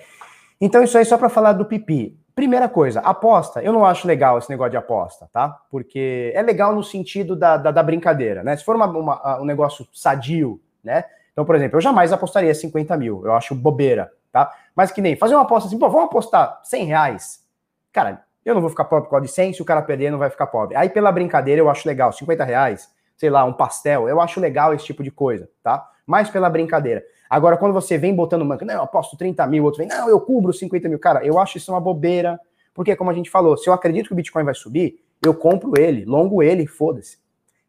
[0.58, 2.18] Então, isso aí só para falar do pipi.
[2.34, 3.62] Primeira coisa, aposta.
[3.62, 5.60] Eu não acho legal esse negócio de aposta, tá?
[5.70, 8.56] Porque é legal no sentido da, da, da brincadeira, né?
[8.56, 11.04] Se for uma, uma, um negócio sadio, né?
[11.32, 14.50] Então, por exemplo, eu jamais apostaria 50 mil, eu acho bobeira, tá?
[14.74, 17.44] Mas que nem fazer uma aposta assim, pô, vamos apostar 100 reais.
[17.92, 20.18] Cara, eu não vou ficar pobre por causa de 100, se o cara perder, não
[20.18, 20.76] vai ficar pobre.
[20.76, 24.74] Aí, pela brincadeira, eu acho legal, 50 reais, sei lá, um pastel, eu acho legal
[24.74, 25.88] esse tipo de coisa, tá?
[26.06, 27.04] Mais pela brincadeira.
[27.28, 30.20] Agora, quando você vem botando manca, não, eu aposto 30 mil, outro vem, não, eu
[30.20, 30.98] cubro 50 mil.
[30.98, 32.38] Cara, eu acho isso uma bobeira,
[32.72, 35.80] porque, como a gente falou, se eu acredito que o Bitcoin vai subir, eu compro
[35.80, 37.18] ele, longo ele, foda-se.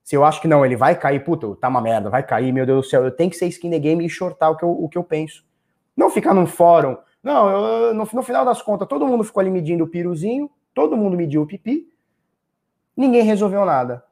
[0.03, 2.65] Se eu acho que não, ele vai cair, puta, tá uma merda, vai cair, meu
[2.65, 4.69] Deus do céu, eu tenho que ser skin the game e shortar o que eu,
[4.69, 5.43] o que eu penso.
[5.97, 6.95] Não ficar num fórum.
[7.23, 10.95] Não, eu, no, no final das contas, todo mundo ficou ali medindo o piruzinho, todo
[10.95, 11.87] mundo mediu o pipi,
[12.95, 14.04] ninguém resolveu nada.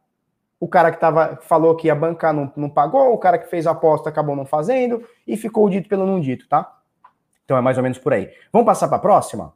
[0.63, 3.67] O cara que tava, falou que ia bancar não, não pagou, o cara que fez
[3.67, 6.79] a aposta acabou não fazendo, e ficou dito pelo não dito, tá?
[7.43, 8.29] Então é mais ou menos por aí.
[8.49, 9.53] Vamos passar para a próxima?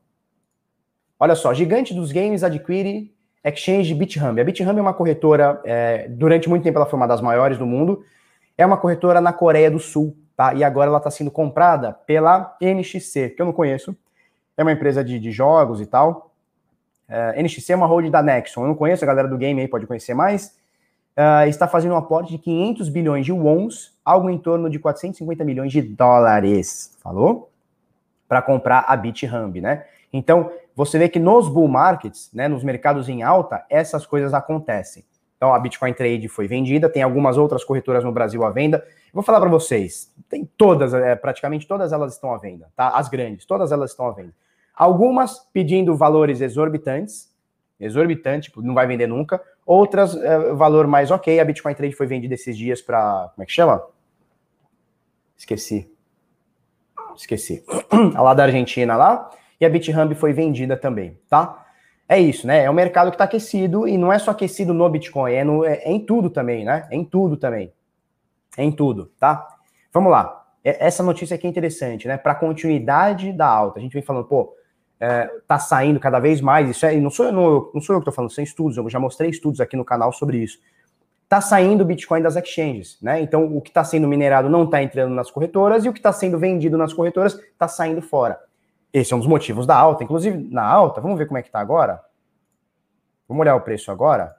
[1.17, 3.09] Olha só, gigante dos games adquire
[3.41, 4.41] exchange BitHub.
[4.41, 7.65] A BitHub é uma corretora, é, durante muito tempo ela foi uma das maiores do
[7.65, 8.03] mundo,
[8.57, 10.55] é uma corretora na Coreia do Sul, tá?
[10.55, 13.95] E agora ela está sendo comprada pela NXC, que eu não conheço,
[14.57, 16.33] é uma empresa de, de jogos e tal.
[17.07, 19.69] É, NXC é uma holding da Nexon, eu não conheço, a galera do game aí
[19.69, 20.57] pode conhecer mais.
[21.17, 25.43] É, está fazendo um aporte de 500 bilhões de wons, algo em torno de 450
[25.43, 27.49] milhões de dólares, falou?
[28.27, 29.85] Para comprar a BitHub, né?
[30.13, 35.03] Então, você vê que nos bull markets, né, nos mercados em alta, essas coisas acontecem.
[35.35, 38.85] Então, a Bitcoin Trade foi vendida, tem algumas outras corretoras no Brasil à venda.
[39.11, 42.89] Vou falar para vocês, tem todas, é, praticamente todas elas estão à venda, tá?
[42.89, 44.33] As grandes, todas elas estão à venda.
[44.75, 47.31] Algumas pedindo valores exorbitantes,
[47.79, 49.41] exorbitante, tipo, não vai vender nunca.
[49.67, 51.41] Outras, é, valor mais ok.
[51.41, 53.85] A Bitcoin Trade foi vendida esses dias para, como é que chama?
[55.37, 55.91] Esqueci.
[57.13, 57.65] Esqueci.
[58.15, 61.65] a lá da Argentina lá e a BitHub foi vendida também, tá?
[62.07, 62.63] É isso, né?
[62.63, 65.65] É um mercado que está aquecido e não é só aquecido no Bitcoin, é, no,
[65.65, 66.87] é, é, em tudo também, né?
[66.89, 67.73] É em tudo também.
[68.57, 69.45] É em tudo, tá?
[69.91, 70.45] Vamos lá.
[70.63, 72.17] Essa notícia aqui é interessante, né?
[72.17, 73.79] Para continuidade da alta.
[73.79, 74.53] A gente vem falando, pô,
[74.99, 76.69] é, tá saindo cada vez mais.
[76.69, 78.77] Isso é, não sou, não, não sou eu que estou falando, são estudos.
[78.77, 80.59] Eu já mostrei estudos aqui no canal sobre isso.
[81.23, 83.21] está saindo Bitcoin das exchanges, né?
[83.21, 86.11] Então, o que está sendo minerado não está entrando nas corretoras e o que está
[86.11, 88.39] sendo vendido nas corretoras está saindo fora.
[88.93, 90.03] Esse é um dos motivos da alta.
[90.03, 92.01] Inclusive, na alta, vamos ver como é que está agora?
[93.27, 94.35] Vamos olhar o preço agora.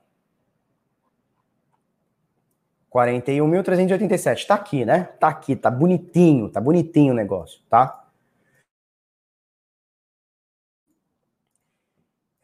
[2.93, 4.47] 41.387.
[4.47, 5.11] Tá aqui, né?
[5.21, 8.08] Tá aqui, tá bonitinho, tá bonitinho o negócio, tá?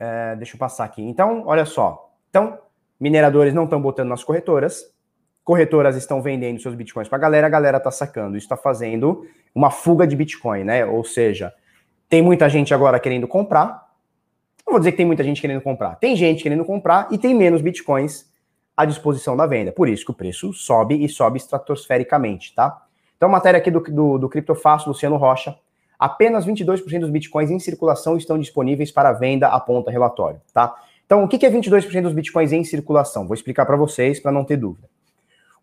[0.04, 1.02] É, deixa eu passar aqui.
[1.02, 2.12] Então, olha só.
[2.28, 2.58] Então,
[3.00, 4.84] mineradores não estão botando nas corretoras.
[5.42, 8.36] Corretoras estão vendendo seus bitcoins para a galera, a galera tá sacando.
[8.36, 10.84] Isso está fazendo uma fuga de bitcoin, né?
[10.84, 11.54] Ou seja,
[12.08, 13.88] tem muita gente agora querendo comprar.
[14.66, 15.96] Não vou dizer que tem muita gente querendo comprar.
[15.96, 18.30] Tem gente querendo comprar e tem menos bitcoins
[18.76, 19.72] à disposição da venda.
[19.72, 22.82] Por isso que o preço sobe e sobe estratosfericamente, tá?
[23.16, 25.56] Então, matéria aqui do, do, do Criptofácil, Luciano Rocha.
[25.98, 30.74] Apenas 22% dos bitcoins em circulação estão disponíveis para venda, aponta relatório, tá?
[31.06, 33.26] Então, o que é 22% dos bitcoins em circulação?
[33.26, 34.88] Vou explicar para vocês para não ter dúvida.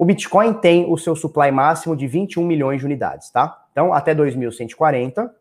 [0.02, 3.66] O Bitcoin tem o seu supply máximo de 21 milhões de unidades, tá?
[3.72, 5.32] Então, até 2140,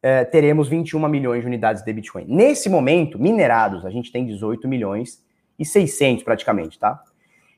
[0.00, 2.24] é, teremos 21 milhões de unidades de Bitcoin.
[2.28, 5.24] Nesse momento, minerados, a gente tem 18 milhões
[5.58, 7.02] e 600 praticamente, tá?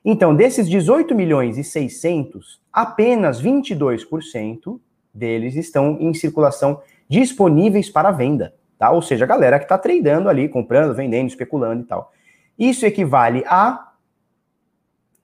[0.02, 4.80] Então, desses 18 milhões e 600, apenas 22%
[5.14, 8.90] deles estão em circulação disponíveis para venda, tá?
[8.90, 12.12] Ou seja, a galera que está tradando ali, comprando, vendendo, especulando e tal.
[12.58, 13.92] Isso equivale a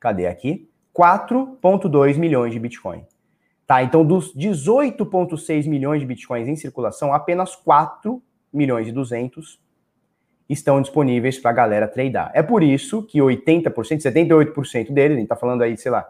[0.00, 0.68] cadê aqui?
[0.96, 3.04] 4.2 milhões de Bitcoin.
[3.66, 3.82] Tá?
[3.82, 8.20] Então, dos 18.6 milhões de Bitcoins em circulação, apenas 4
[8.52, 9.60] milhões e 200
[10.48, 12.32] estão disponíveis para a galera tradar.
[12.34, 16.08] É por isso que 80%, 78% deles, a gente está falando aí, sei lá,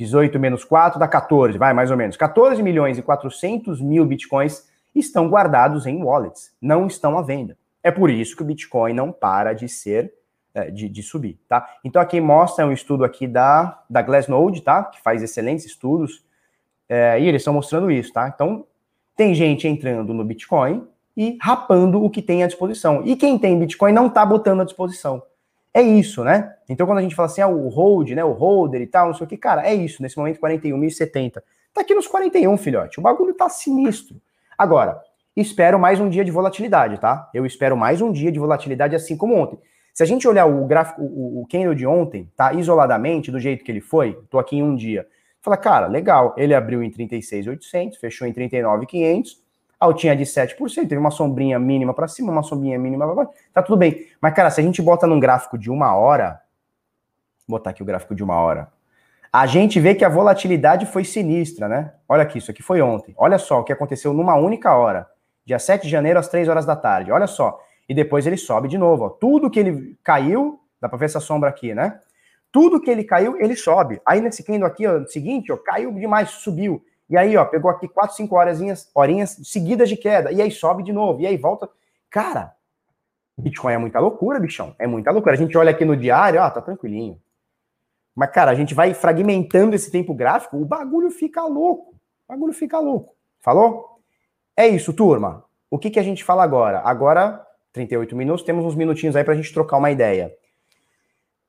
[0.00, 2.16] 18 menos 4 dá 14, vai mais ou menos.
[2.16, 7.56] 14 milhões e 400 mil bitcoins estão guardados em wallets, não estão à venda.
[7.82, 10.12] É por isso que o Bitcoin não para de ser,
[10.52, 11.66] é, de, de subir, tá?
[11.84, 14.84] Então aqui mostra um estudo aqui da, da Glassnode, tá?
[14.84, 16.24] Que faz excelentes estudos,
[16.88, 18.28] é, e eles estão mostrando isso, tá?
[18.28, 18.66] Então
[19.16, 20.86] tem gente entrando no Bitcoin,
[21.16, 23.02] e rapando o que tem à disposição.
[23.04, 25.22] E quem tem Bitcoin não está botando à disposição.
[25.72, 26.52] É isso, né?
[26.68, 29.14] Então, quando a gente fala assim, ah, o hold, né, o holder e tal, não
[29.14, 31.42] sei o que, cara, é isso, nesse momento 41.070.
[31.72, 32.98] Tá aqui nos 41, filhote.
[32.98, 34.20] O bagulho tá sinistro.
[34.58, 35.00] Agora,
[35.36, 37.30] espero mais um dia de volatilidade, tá?
[37.32, 39.58] Eu espero mais um dia de volatilidade assim como ontem.
[39.94, 42.52] Se a gente olhar o gráfico, o, o candle de ontem, tá?
[42.52, 45.06] Isoladamente, do jeito que ele foi, tô aqui em um dia.
[45.40, 49.28] Fala, cara, legal, ele abriu em 36.800, fechou em 39.500,
[49.80, 50.56] altinha de 7%,
[50.86, 54.06] teve uma sombrinha mínima para cima, uma sombrinha mínima para baixo, tá tudo bem.
[54.20, 56.40] Mas, cara, se a gente bota num gráfico de uma hora,
[57.48, 58.70] vou botar aqui o gráfico de uma hora,
[59.32, 61.94] a gente vê que a volatilidade foi sinistra, né?
[62.08, 63.14] Olha aqui, isso aqui foi ontem.
[63.16, 65.06] Olha só o que aconteceu numa única hora,
[65.46, 67.12] dia 7 de janeiro às 3 horas da tarde.
[67.12, 67.58] Olha só.
[67.88, 69.08] E depois ele sobe de novo, ó.
[69.08, 72.00] Tudo que ele caiu, dá para ver essa sombra aqui, né?
[72.52, 74.00] Tudo que ele caiu, ele sobe.
[74.04, 76.84] Aí nesse candle aqui, ó, seguinte, ó, caiu demais, subiu.
[77.10, 80.30] E aí, ó, pegou aqui 4, 5 horinhas, horinhas seguidas de queda.
[80.30, 81.20] E aí sobe de novo.
[81.20, 81.68] E aí volta.
[82.08, 82.54] Cara,
[83.36, 84.74] Bitcoin é muita loucura, bichão.
[84.78, 85.34] É muita loucura.
[85.34, 87.20] A gente olha aqui no diário, ó, tá tranquilinho.
[88.14, 91.94] Mas, cara, a gente vai fragmentando esse tempo gráfico, o bagulho fica louco.
[92.28, 93.14] O bagulho fica louco.
[93.40, 94.00] Falou?
[94.56, 95.44] É isso, turma.
[95.70, 96.80] O que, que a gente fala agora?
[96.80, 100.32] Agora, 38 minutos, temos uns minutinhos aí pra gente trocar uma ideia.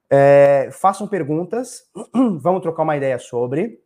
[0.10, 1.90] É, façam perguntas,
[2.40, 3.80] vamos trocar uma ideia sobre.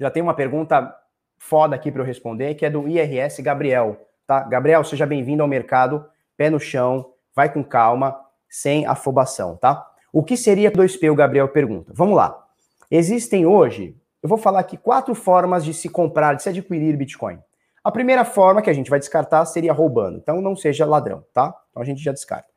[0.00, 0.96] Já tem uma pergunta
[1.36, 4.08] foda aqui para eu responder, que é do IRS Gabriel.
[4.26, 4.40] Tá?
[4.40, 6.06] Gabriel, seja bem-vindo ao mercado,
[6.38, 9.86] pé no chão, vai com calma, sem afobação, tá?
[10.10, 11.92] O que seria 2P, o Gabriel pergunta.
[11.94, 12.46] Vamos lá.
[12.90, 17.38] Existem hoje, eu vou falar aqui quatro formas de se comprar, de se adquirir Bitcoin.
[17.84, 20.16] A primeira forma que a gente vai descartar seria roubando.
[20.16, 21.54] Então não seja ladrão, tá?
[21.70, 22.48] Então a gente já descarta.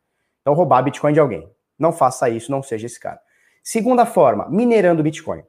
[0.41, 1.50] Então roubar Bitcoin de alguém.
[1.78, 3.20] Não faça isso, não seja esse cara.
[3.62, 5.44] Segunda forma, minerando Bitcoin.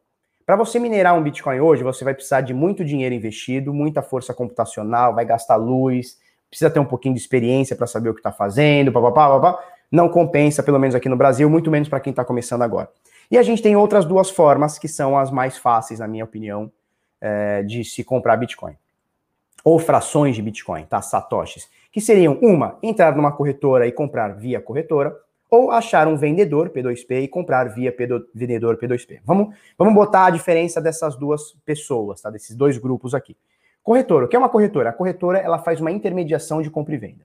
[0.46, 4.34] Para você minerar um Bitcoin hoje, você vai precisar de muito dinheiro investido, muita força
[4.34, 6.18] computacional, vai gastar luz,
[6.50, 9.64] precisa ter um pouquinho de experiência para saber o que está fazendo, papapá, papapá.
[9.90, 12.90] Não compensa, pelo menos aqui no Brasil, muito menos para quem está começando agora.
[13.30, 16.70] E a gente tem outras duas formas que são as mais fáceis, na minha opinião,
[17.20, 18.76] é, de se comprar Bitcoin.
[19.64, 21.00] Ou frações de Bitcoin, tá?
[21.00, 21.70] Satoshis.
[21.90, 25.16] Que seriam uma, entrar numa corretora e comprar via corretora,
[25.54, 27.94] ou achar um vendedor P2P e comprar via
[28.34, 29.20] vendedor P2P.
[29.24, 32.30] Vamos, vamos botar a diferença dessas duas pessoas, tá?
[32.30, 33.36] Desses dois grupos aqui.
[33.82, 34.90] Corretora, o que é uma corretora?
[34.90, 37.24] A corretora ela faz uma intermediação de compra e venda.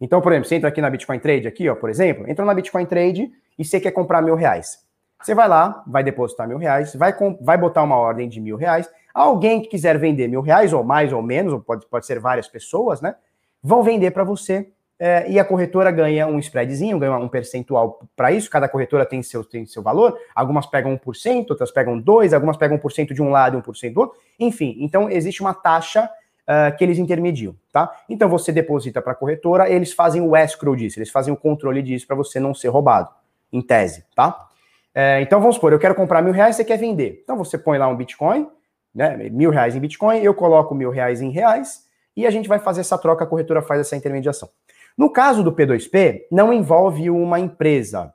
[0.00, 2.52] Então, por exemplo, você entra aqui na Bitcoin Trade, aqui, ó, por exemplo, entra na
[2.52, 4.84] Bitcoin Trade e você quer comprar mil reais.
[5.22, 8.90] Você vai lá, vai depositar mil reais, vai, vai botar uma ordem de mil reais.
[9.14, 12.48] Alguém que quiser vender mil reais, ou mais ou menos, ou pode, pode ser várias
[12.48, 13.14] pessoas, né?
[13.62, 14.68] Vão vender para você
[15.04, 19.20] é, e a corretora ganha um spreadzinho, ganha um percentual para isso, cada corretora tem
[19.20, 23.28] seu, tem seu valor, algumas pegam 1%, outras pegam 2%, algumas pegam 1% de um
[23.28, 27.92] lado e 1% do outro, enfim, então existe uma taxa uh, que eles intermediam, tá?
[28.08, 31.82] Então você deposita para a corretora, eles fazem o escrow disso, eles fazem o controle
[31.82, 33.08] disso para você não ser roubado,
[33.52, 34.46] em tese, tá?
[34.94, 37.22] É, então vamos supor, eu quero comprar mil reais, você quer vender.
[37.24, 38.46] Então você põe lá um Bitcoin,
[38.94, 39.16] né?
[39.32, 42.82] Mil reais em Bitcoin, eu coloco mil reais em reais e a gente vai fazer
[42.82, 44.48] essa troca, a corretora faz essa intermediação.
[44.96, 48.12] No caso do P2P, não envolve uma empresa.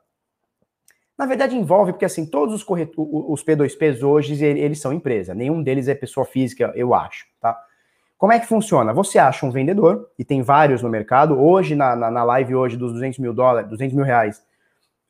[1.18, 2.66] Na verdade, envolve, porque assim, todos os,
[2.96, 5.34] os P2Ps hoje, eles são empresa.
[5.34, 7.58] Nenhum deles é pessoa física, eu acho, tá?
[8.16, 8.92] Como é que funciona?
[8.92, 11.40] Você acha um vendedor, e tem vários no mercado.
[11.40, 14.42] Hoje, na, na, na live hoje dos 200 mil dólares, 200 mil reais,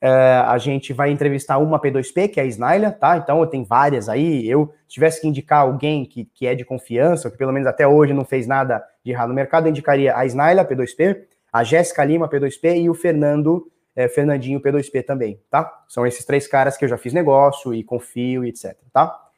[0.01, 0.09] é,
[0.47, 3.17] a gente vai entrevistar uma P2P, que é a Snyla, tá?
[3.17, 4.49] Então, eu tenho várias aí.
[4.49, 7.87] Eu, se tivesse que indicar alguém que, que é de confiança, que pelo menos até
[7.87, 11.19] hoje não fez nada de errado no mercado, eu indicaria a Snyla, P2P
[11.53, 15.85] a Jéssica Lima, P2P, e o Fernando, é, Fernandinho, P2P também, tá?
[15.89, 19.29] São esses três caras que eu já fiz negócio e confio e etc, tá?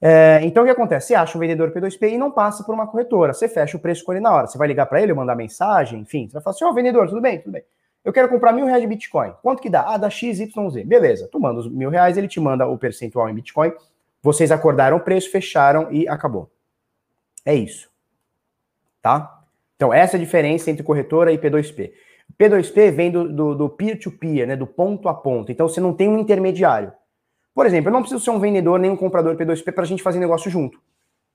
[0.00, 1.08] É, então o que acontece?
[1.08, 4.04] Você acha um vendedor P2P e não passa por uma corretora, você fecha o preço
[4.04, 4.46] com ele na hora.
[4.46, 7.08] Você vai ligar para ele, mandar mensagem, enfim, você vai falar assim: ó, oh, vendedor,
[7.08, 7.62] tudo bem, tudo bem.
[8.04, 9.32] Eu quero comprar mil reais de Bitcoin.
[9.42, 9.94] Quanto que dá?
[9.94, 10.52] Ah, dá XYZ.
[10.84, 13.72] Beleza, tu manda os mil reais, ele te manda o percentual em Bitcoin.
[14.20, 16.50] Vocês acordaram o preço, fecharam e acabou.
[17.44, 17.88] É isso.
[19.00, 19.41] Tá?
[19.76, 21.92] Então, essa é a diferença entre corretora e P2P.
[22.38, 25.50] P2P vem do peer-to-peer, né, do ponto a ponto.
[25.50, 26.92] Então, você não tem um intermediário.
[27.54, 30.02] Por exemplo, eu não preciso ser um vendedor nem um comprador P2P para a gente
[30.02, 30.78] fazer negócio junto.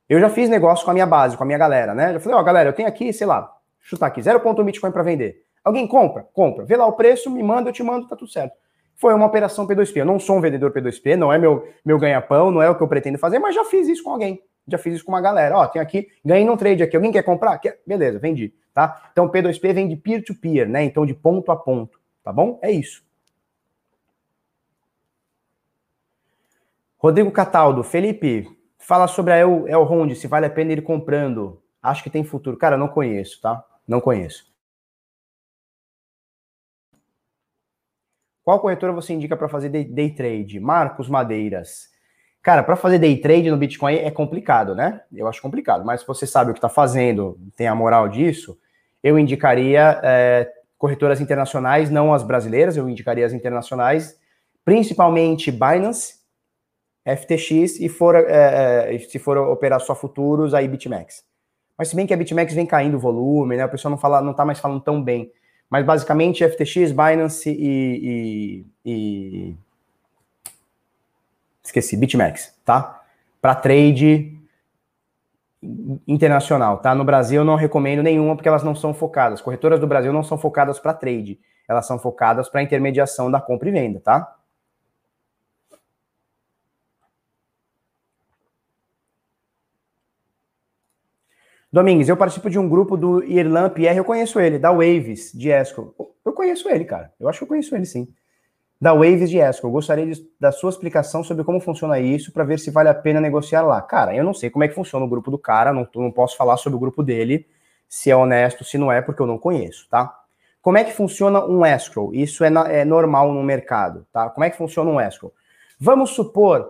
[0.09, 2.13] Eu já fiz negócio com a minha base, com a minha galera, né?
[2.13, 5.03] Já falei, ó, oh, galera, eu tenho aqui, sei lá, chutar aqui, 0.1 Bitcoin para
[5.03, 5.43] vender.
[5.63, 6.25] Alguém compra?
[6.33, 6.63] Compra.
[6.63, 8.53] Vê lá o preço, me manda, eu te mando, tá tudo certo.
[8.95, 9.97] Foi uma operação P2P.
[9.97, 12.81] Eu não sou um vendedor P2P, não é meu, meu ganha-pão, não é o que
[12.81, 15.57] eu pretendo fazer, mas já fiz isso com alguém já fiz isso com uma galera.
[15.57, 16.95] Ó, tem aqui, ganhei num trade aqui.
[16.95, 17.57] Alguém quer comprar?
[17.59, 17.79] Quer?
[17.85, 19.09] Beleza, vendi, tá?
[19.11, 20.83] Então P2P vem de peer-to-peer, né?
[20.83, 22.59] Então de ponto a ponto, tá bom?
[22.61, 23.05] É isso.
[26.97, 28.47] Rodrigo Cataldo, Felipe,
[28.77, 31.61] fala sobre a El, Ronde, se vale a pena ir comprando.
[31.81, 32.57] Acho que tem futuro.
[32.57, 33.63] Cara, não conheço, tá?
[33.87, 34.51] Não conheço.
[38.43, 40.59] Qual corretora você indica para fazer day, day trade?
[40.59, 41.91] Marcos Madeiras.
[42.47, 45.01] Cara, para fazer day trade no Bitcoin é complicado, né?
[45.13, 48.57] Eu acho complicado, mas se você sabe o que está fazendo, tem a moral disso,
[49.03, 54.17] eu indicaria é, corretoras internacionais, não as brasileiras, eu indicaria as internacionais,
[54.63, 56.21] principalmente Binance,
[57.05, 61.25] FTX e for, é, é, se for operar só futuros, aí BitMEX.
[61.77, 63.65] Mas se bem que a BitMEX vem caindo o volume, né?
[63.65, 65.29] O pessoal não fala, não tá mais falando tão bem.
[65.69, 69.57] Mas basicamente FTX, Binance e, e, e
[71.67, 73.01] esqueci, BitMEX, tá?
[73.41, 74.37] Para trade
[76.07, 76.93] internacional, tá?
[76.93, 79.41] No Brasil eu não recomendo nenhuma porque elas não são focadas.
[79.41, 83.69] Corretoras do Brasil não são focadas para trade, elas são focadas para intermediação da compra
[83.69, 84.33] e venda, tá?
[91.71, 95.49] Domingues, eu participo de um grupo do Irlan Pierre, eu conheço ele, da Waves, de
[95.49, 95.93] Esco.
[96.25, 97.13] Eu conheço ele, cara.
[97.19, 98.07] Eu acho que eu conheço ele sim
[98.79, 99.71] da Waves de Escrow.
[99.71, 103.19] Gostaria de, da sua explicação sobre como funciona isso para ver se vale a pena
[103.19, 103.81] negociar lá.
[103.81, 106.37] Cara, eu não sei como é que funciona o grupo do cara, não, não posso
[106.37, 107.47] falar sobre o grupo dele,
[107.89, 110.13] se é honesto, se não é, porque eu não conheço, tá?
[110.61, 112.13] Como é que funciona um escrow?
[112.13, 114.29] Isso é, na, é normal no mercado, tá?
[114.29, 115.33] Como é que funciona um escrow?
[115.79, 116.69] Vamos supor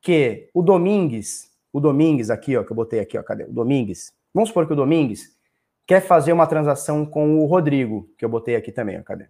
[0.00, 3.44] que o Domingues, o Domingues aqui, ó, que eu botei aqui, ó, cadê?
[3.44, 4.14] O Domingues.
[4.32, 5.34] Vamos supor que o Domingues
[5.86, 9.26] quer fazer uma transação com o Rodrigo, que eu botei aqui também, ó, cadê?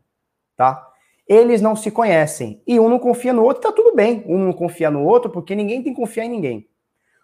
[0.57, 0.94] Tá?
[1.29, 2.63] Eles não se conhecem.
[2.67, 4.25] E um não confia no outro, tá tudo bem.
[4.27, 6.69] Um não confia no outro, porque ninguém tem que confiar em ninguém.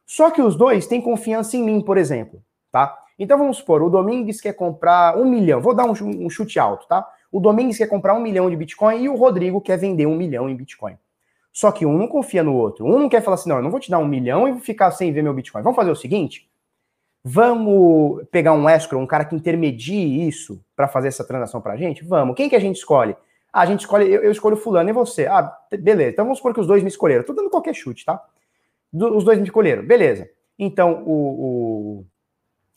[0.06, 2.42] Só que os dois têm confiança em mim, por exemplo,
[2.72, 2.96] tá?
[3.18, 6.88] Então vamos supor, o Domingues quer comprar um milhão, vou dar um, um chute alto,
[6.88, 7.06] tá?
[7.30, 10.48] O Domingues quer comprar um milhão de Bitcoin e o Rodrigo quer vender um milhão
[10.48, 10.96] em Bitcoin.
[11.52, 12.86] Só que um não confia no outro.
[12.86, 14.60] Um não quer falar assim, não, eu não vou te dar um milhão e vou
[14.60, 15.62] ficar sem ver meu Bitcoin.
[15.62, 16.48] Vamos fazer o seguinte?
[17.22, 22.02] Vamos pegar um escrow, um cara que intermedie isso para fazer essa transação pra gente?
[22.02, 22.34] Vamos.
[22.34, 23.14] Quem que a gente escolhe?
[23.52, 25.26] Ah, a gente escolhe, eu, eu, escolho fulano e você.
[25.26, 26.10] Ah, beleza.
[26.10, 27.24] Então vamos supor que os dois me escolheram.
[27.24, 28.22] Tô dando qualquer chute, tá?
[28.92, 29.84] Do, os dois me escolheram.
[29.84, 30.28] Beleza.
[30.58, 32.06] Então o, o,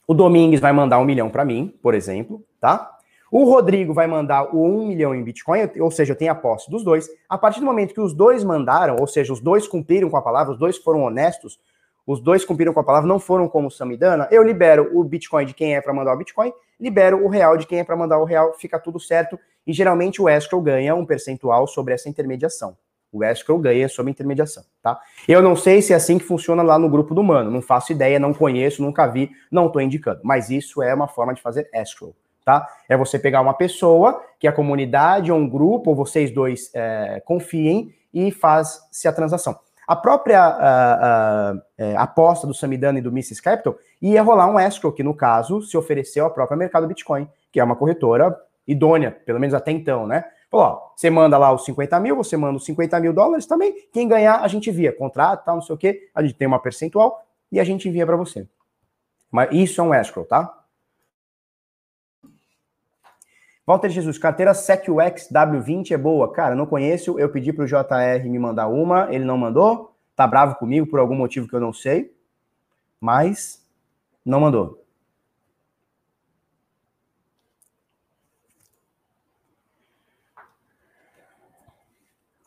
[0.08, 2.94] o Domingues vai mandar um milhão para mim, por exemplo, tá?
[3.30, 6.70] O Rodrigo vai mandar o um milhão em Bitcoin, ou seja, eu tenho a posse
[6.70, 7.08] dos dois.
[7.28, 10.22] A partir do momento que os dois mandaram, ou seja, os dois cumpriram com a
[10.22, 11.58] palavra, os dois foram honestos,
[12.06, 15.52] os dois cumpriram com a palavra, não foram como Samidana, eu libero o Bitcoin de
[15.54, 18.24] quem é para mandar o Bitcoin, libero o real de quem é para mandar o
[18.24, 19.36] real, fica tudo certo.
[19.66, 22.76] E geralmente o escrow ganha um percentual sobre essa intermediação.
[23.14, 24.98] O escrow ganha sobre a intermediação, tá?
[25.28, 27.92] Eu não sei se é assim que funciona lá no grupo do Mano, não faço
[27.92, 30.20] ideia, não conheço, nunca vi, não estou indicando.
[30.24, 32.12] Mas isso é uma forma de fazer escrow,
[32.44, 32.68] tá?
[32.88, 37.22] É você pegar uma pessoa que a comunidade ou um grupo, ou vocês dois é,
[37.24, 39.56] confiem e faz-se a transação.
[39.86, 40.94] A própria a,
[41.50, 43.40] a, é, aposta do Samidana e do Mrs.
[43.40, 47.60] Capital ia rolar um escrow, que no caso se ofereceu ao próprio mercado Bitcoin, que
[47.60, 48.36] é uma corretora
[48.66, 50.24] idônea, pelo menos até então, né?
[50.50, 53.88] Falou, ó, você manda lá os 50 mil, você manda os 50 mil dólares também,
[53.92, 56.60] quem ganhar a gente envia, contrato, tal, não sei o quê, a gente tem uma
[56.60, 58.48] percentual e a gente envia para você.
[59.30, 60.64] Mas isso é um escrow, tá?
[63.66, 66.30] Walter Jesus, carteira SecUX W20 é boa.
[66.30, 70.26] Cara, não conheço, eu pedi para o JR me mandar uma, ele não mandou, tá
[70.26, 72.14] bravo comigo por algum motivo que eu não sei,
[73.00, 73.66] mas
[74.24, 74.83] não mandou.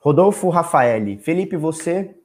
[0.07, 2.15] Rodolfo Rafaeli, Felipe, você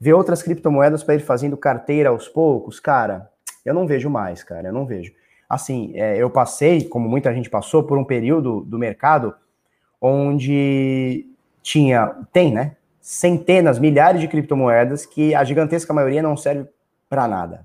[0.00, 2.80] vê outras criptomoedas para ir fazendo carteira aos poucos?
[2.80, 3.30] Cara,
[3.64, 5.12] eu não vejo mais, cara, eu não vejo
[5.48, 9.36] assim, é, eu passei, como muita gente passou, por um período do mercado
[10.00, 11.28] onde
[11.62, 12.74] tinha, tem, né?
[13.00, 16.68] Centenas, milhares de criptomoedas que a gigantesca maioria não serve
[17.08, 17.64] para nada.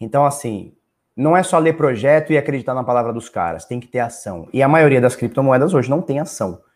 [0.00, 0.72] Então, assim,
[1.14, 4.48] não é só ler projeto e acreditar na palavra dos caras, tem que ter ação.
[4.50, 6.66] E a maioria das criptomoedas hoje não tem ação.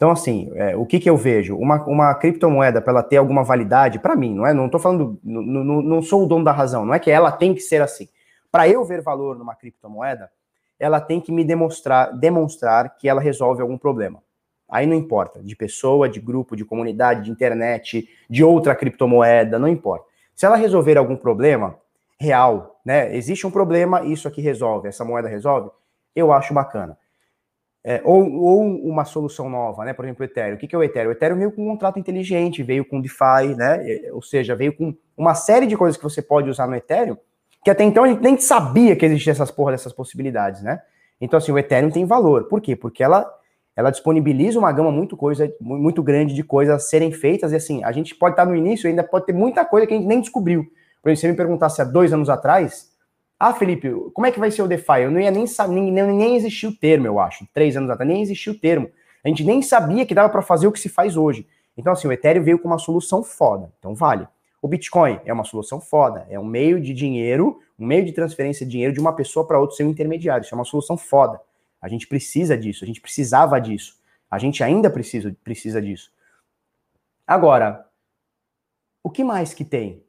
[0.00, 1.54] Então, assim, é, o que, que eu vejo?
[1.58, 4.54] Uma, uma criptomoeda, para ela ter alguma validade, para mim, não é?
[4.54, 5.42] Não estou falando, não,
[5.82, 8.08] não, sou o dono da razão, não é que ela tem que ser assim.
[8.50, 10.30] Para eu ver valor numa criptomoeda,
[10.78, 14.22] ela tem que me demonstrar, demonstrar que ela resolve algum problema.
[14.70, 19.68] Aí não importa, de pessoa, de grupo, de comunidade, de internet, de outra criptomoeda, não
[19.68, 20.06] importa.
[20.34, 21.76] Se ela resolver algum problema
[22.18, 23.14] real, né?
[23.14, 25.68] Existe um problema, isso aqui resolve, essa moeda resolve,
[26.16, 26.96] eu acho bacana.
[27.82, 29.94] É, ou, ou, uma solução nova, né?
[29.94, 30.54] Por exemplo, o Ethereum.
[30.54, 31.08] O que, é o Ethereum?
[31.08, 33.82] O Ethereum veio com um contrato inteligente, veio com DeFi, né?
[34.12, 37.16] Ou seja, veio com uma série de coisas que você pode usar no Ethereum
[37.62, 40.80] que até então a gente nem sabia que existiam essas porra dessas possibilidades, né?
[41.20, 42.44] Então, assim, o Ethereum tem valor.
[42.44, 42.74] Por quê?
[42.74, 43.30] Porque ela,
[43.76, 47.84] ela disponibiliza uma gama muito, coisa, muito grande de coisas a serem feitas, e assim,
[47.84, 50.06] a gente pode estar no início e ainda pode ter muita coisa que a gente
[50.06, 50.64] nem descobriu.
[51.02, 52.89] Por exemplo, se você me perguntasse há dois anos atrás,
[53.42, 55.00] ah, Felipe, como é que vai ser o DeFi?
[55.04, 57.48] Eu não ia nem saber, nem, nem, existia o termo, eu acho.
[57.54, 58.90] Três anos atrás, nem existia o termo.
[59.24, 61.48] A gente nem sabia que dava para fazer o que se faz hoje.
[61.74, 63.72] Então, assim, o Ethereum veio com uma solução foda.
[63.78, 64.28] Então, vale.
[64.60, 68.66] O Bitcoin é uma solução foda, é um meio de dinheiro, um meio de transferência
[68.66, 70.44] de dinheiro de uma pessoa para outra sem um intermediário.
[70.44, 71.40] Isso é uma solução foda.
[71.80, 73.98] A gente precisa disso, a gente precisava disso.
[74.30, 76.12] A gente ainda precisa, precisa disso.
[77.26, 77.86] Agora,
[79.02, 80.04] o que mais que tem?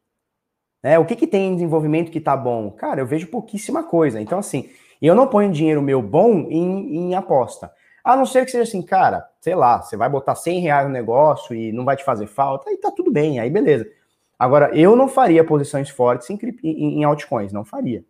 [0.84, 2.72] É, o que, que tem em desenvolvimento que tá bom?
[2.72, 4.20] Cara, eu vejo pouquíssima coisa.
[4.20, 4.70] Então, assim,
[5.02, 7.72] eu não ponho dinheiro meu bom em, em aposta.
[8.04, 10.94] A não ser que seja assim, cara, sei lá, você vai botar 100 reais no
[10.94, 13.88] negócio e não vai te fazer falta, aí tá tudo bem, aí beleza.
[14.40, 18.04] Agora, eu não faria posições fortes em, em, altcoins, não faria.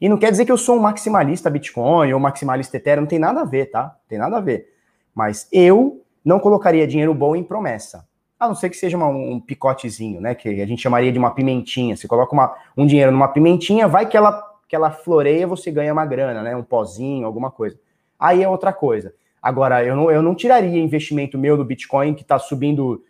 [0.00, 3.20] E não quer dizer que eu sou um maximalista Bitcoin ou maximalista Ethereum, não tem
[3.20, 3.96] nada a ver, tá?
[4.08, 4.68] Tem nada a ver.
[5.14, 8.04] Mas eu não colocaria dinheiro bom em promessa.
[8.38, 10.34] A não ser que seja uma, um picotezinho, né?
[10.34, 11.96] Que a gente chamaria de uma pimentinha.
[11.96, 15.92] Você coloca uma, um dinheiro numa pimentinha, vai que ela, que ela floreia, você ganha
[15.92, 16.54] uma grana, né?
[16.54, 17.78] Um pozinho, alguma coisa.
[18.18, 19.14] Aí é outra coisa.
[19.40, 23.02] Agora, eu não, eu não tiraria investimento meu do Bitcoin, que está subindo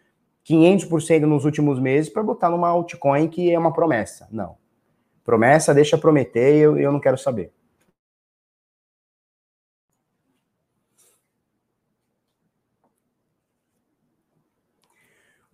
[0.49, 4.29] 500% nos últimos meses para botar numa altcoin que é uma promessa.
[4.31, 4.57] Não.
[5.24, 7.53] Promessa, deixa prometer, eu, eu não quero saber.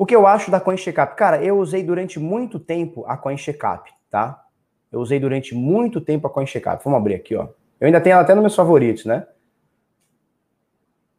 [0.03, 1.15] O que eu acho da Coin Checkup?
[1.15, 4.45] Cara, eu usei durante muito tempo a Coin Checkup, tá?
[4.91, 6.83] Eu usei durante muito tempo a Coin Checkup.
[6.83, 7.47] Vamos abrir aqui, ó.
[7.81, 9.25] Eu ainda tenho ela até nos meus favoritos, né?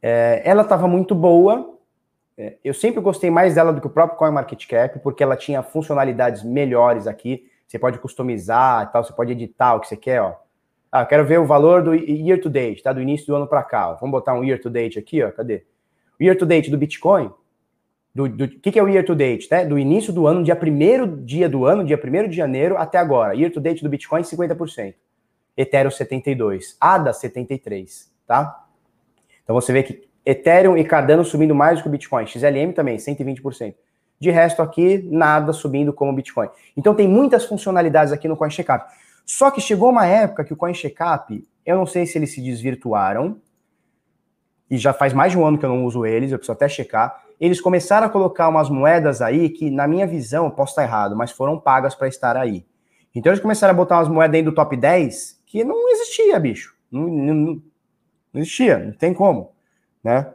[0.01, 1.79] É, ela estava muito boa,
[2.37, 6.43] é, eu sempre gostei mais dela do que o próprio CoinMarketCap, porque ela tinha funcionalidades
[6.43, 7.49] melhores aqui.
[7.65, 10.35] Você pode customizar e tal, você pode editar o que você quer, ó.
[10.91, 12.91] Ah, quero ver o valor do year to date, tá?
[12.91, 13.91] Do início do ano para cá.
[13.91, 13.95] Ó.
[13.95, 15.31] Vamos botar um year to date aqui, ó.
[15.31, 15.63] Cadê?
[16.19, 17.31] O year to date do Bitcoin.
[18.13, 19.65] Do, do que, que é o year to date, né?
[19.65, 23.35] Do início do ano, dia primeiro dia do ano, dia 1 de janeiro até agora.
[23.35, 24.93] Year to date do Bitcoin, 50%.
[25.57, 26.75] Ethereum, 72%.
[26.79, 28.65] ADA, 73%, tá?
[29.43, 32.25] Então você vê que Ethereum e Cardano subindo mais do que o Bitcoin.
[32.25, 33.73] XLM também, 120%.
[34.19, 36.49] De resto aqui, nada subindo como o Bitcoin.
[36.77, 38.85] Então tem muitas funcionalidades aqui no CoinCheckup.
[39.25, 43.41] Só que chegou uma época que o CoinCheckup, eu não sei se eles se desvirtuaram,
[44.69, 46.67] e já faz mais de um ano que eu não uso eles, eu preciso até
[46.67, 47.22] checar.
[47.39, 51.31] Eles começaram a colocar umas moedas aí que, na minha visão, posso estar errado, mas
[51.31, 52.65] foram pagas para estar aí.
[53.13, 56.75] Então eles começaram a botar umas moedas dentro do top 10 que não existia, bicho.
[56.91, 57.61] Não, não,
[58.33, 59.53] não existia, não tem como
[60.03, 60.33] né?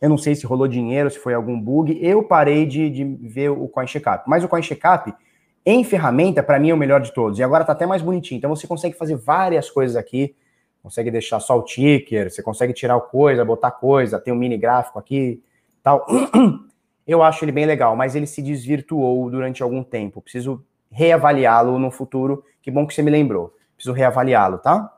[0.00, 1.98] Eu não sei se rolou dinheiro, se foi algum bug.
[2.02, 4.24] Eu parei de, de ver o Coin Checkup.
[4.26, 5.14] Mas o Coin Checkup,
[5.64, 7.38] Em ferramenta, para mim é o melhor de todos.
[7.38, 8.38] E agora tá até mais bonitinho.
[8.38, 10.34] Então você consegue fazer várias coisas aqui.
[10.82, 14.98] Consegue deixar só o ticker, você consegue tirar coisa, botar coisa, tem um mini gráfico
[14.98, 15.42] aqui,
[15.82, 16.06] tal.
[17.06, 20.20] Eu acho ele bem legal, mas ele se desvirtuou durante algum tempo.
[20.20, 22.44] Preciso reavaliá-lo no futuro.
[22.62, 23.54] Que bom que você me lembrou.
[23.74, 24.94] Preciso reavaliá-lo, tá?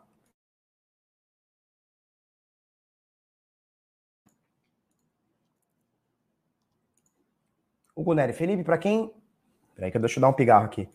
[7.94, 9.12] O Guneri, Felipe, para quem.
[9.74, 10.88] Peraí, que eu deixa eu dar um pigarro aqui.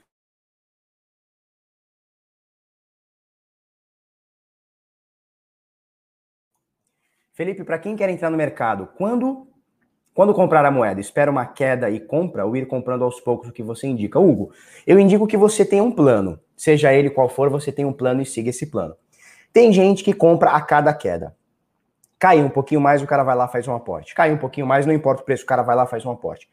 [7.34, 9.48] Felipe, para quem quer entrar no mercado, quando
[10.16, 13.51] quando comprar a moeda, espera uma queda e compra ou ir comprando aos poucos o
[13.51, 14.18] que você indica?
[14.18, 14.49] Hugo,
[14.88, 16.39] eu indico que você tenha um plano.
[16.55, 18.95] Seja ele qual for, você tem um plano e siga esse plano.
[19.51, 21.36] Tem gente que compra a cada queda.
[22.18, 24.16] Cai um pouquinho mais, o cara vai lá faz um aporte.
[24.16, 26.47] Cai um pouquinho mais, não importa o preço, o cara vai lá faz um aporte.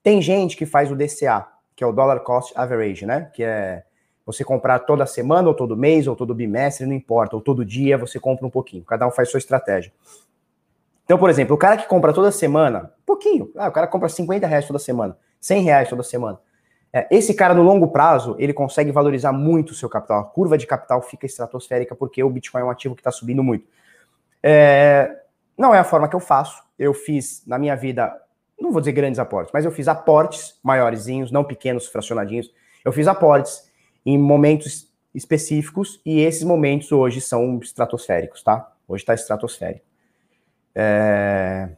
[0.00, 1.44] Tem gente que faz o DCA,
[1.74, 3.32] que é o Dollar Cost Average, né?
[3.34, 3.82] Que é
[4.24, 7.98] você comprar toda semana, ou todo mês, ou todo bimestre, não importa, ou todo dia,
[7.98, 8.84] você compra um pouquinho.
[8.84, 9.90] Cada um faz sua estratégia.
[11.08, 14.46] Então, por exemplo, o cara que compra toda semana, pouquinho, ah, o cara compra 50
[14.46, 16.38] reais toda semana, 100 reais toda semana.
[16.92, 20.20] É, esse cara, no longo prazo, ele consegue valorizar muito o seu capital.
[20.20, 23.42] A curva de capital fica estratosférica porque o Bitcoin é um ativo que está subindo
[23.42, 23.66] muito.
[24.42, 25.10] É,
[25.56, 26.62] não é a forma que eu faço.
[26.78, 28.14] Eu fiz na minha vida,
[28.60, 32.52] não vou dizer grandes aportes, mas eu fiz aportes maiorzinhos, não pequenos, fracionadinhos.
[32.84, 33.66] Eu fiz aportes
[34.04, 38.70] em momentos específicos e esses momentos hoje são estratosféricos, tá?
[38.86, 39.87] Hoje está estratosférico.
[40.78, 41.68] É...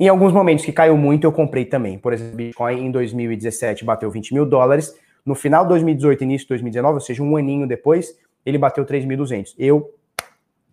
[0.00, 1.96] Em alguns momentos que caiu muito, eu comprei também.
[1.96, 4.94] Por exemplo, Bitcoin em 2017 bateu 20 mil dólares.
[5.24, 9.54] No final de 2018, início de 2019, ou seja, um aninho depois, ele bateu 3.200.
[9.58, 9.94] Eu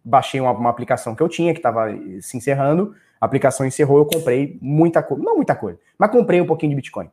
[0.03, 1.87] baixei uma, uma, aplicação que eu tinha, que estava
[2.21, 6.45] se encerrando, a aplicação encerrou, eu comprei muita coisa, não muita coisa, mas comprei um
[6.45, 7.09] pouquinho de Bitcoin,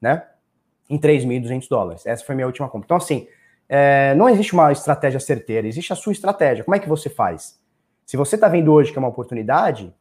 [0.00, 0.22] né?
[0.88, 2.06] Em 3.200 dólares.
[2.06, 2.84] Essa foi a minha última compra.
[2.84, 3.26] Então, assim,
[3.68, 6.62] é, não existe uma estratégia certeira, existe a sua estratégia.
[6.62, 7.58] Como é que você faz?
[8.04, 9.92] Se você está vendo hoje que é uma oportunidade,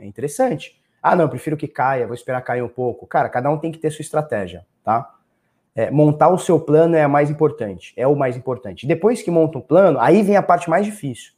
[0.00, 0.80] é interessante.
[1.02, 3.06] Ah, não, prefiro que caia, vou esperar cair um pouco.
[3.06, 5.14] Cara, cada um tem que ter sua estratégia, tá?
[5.74, 8.86] É, montar o seu plano é a mais importante, é o mais importante.
[8.86, 11.32] Depois que monta o plano, aí vem a parte mais difícil,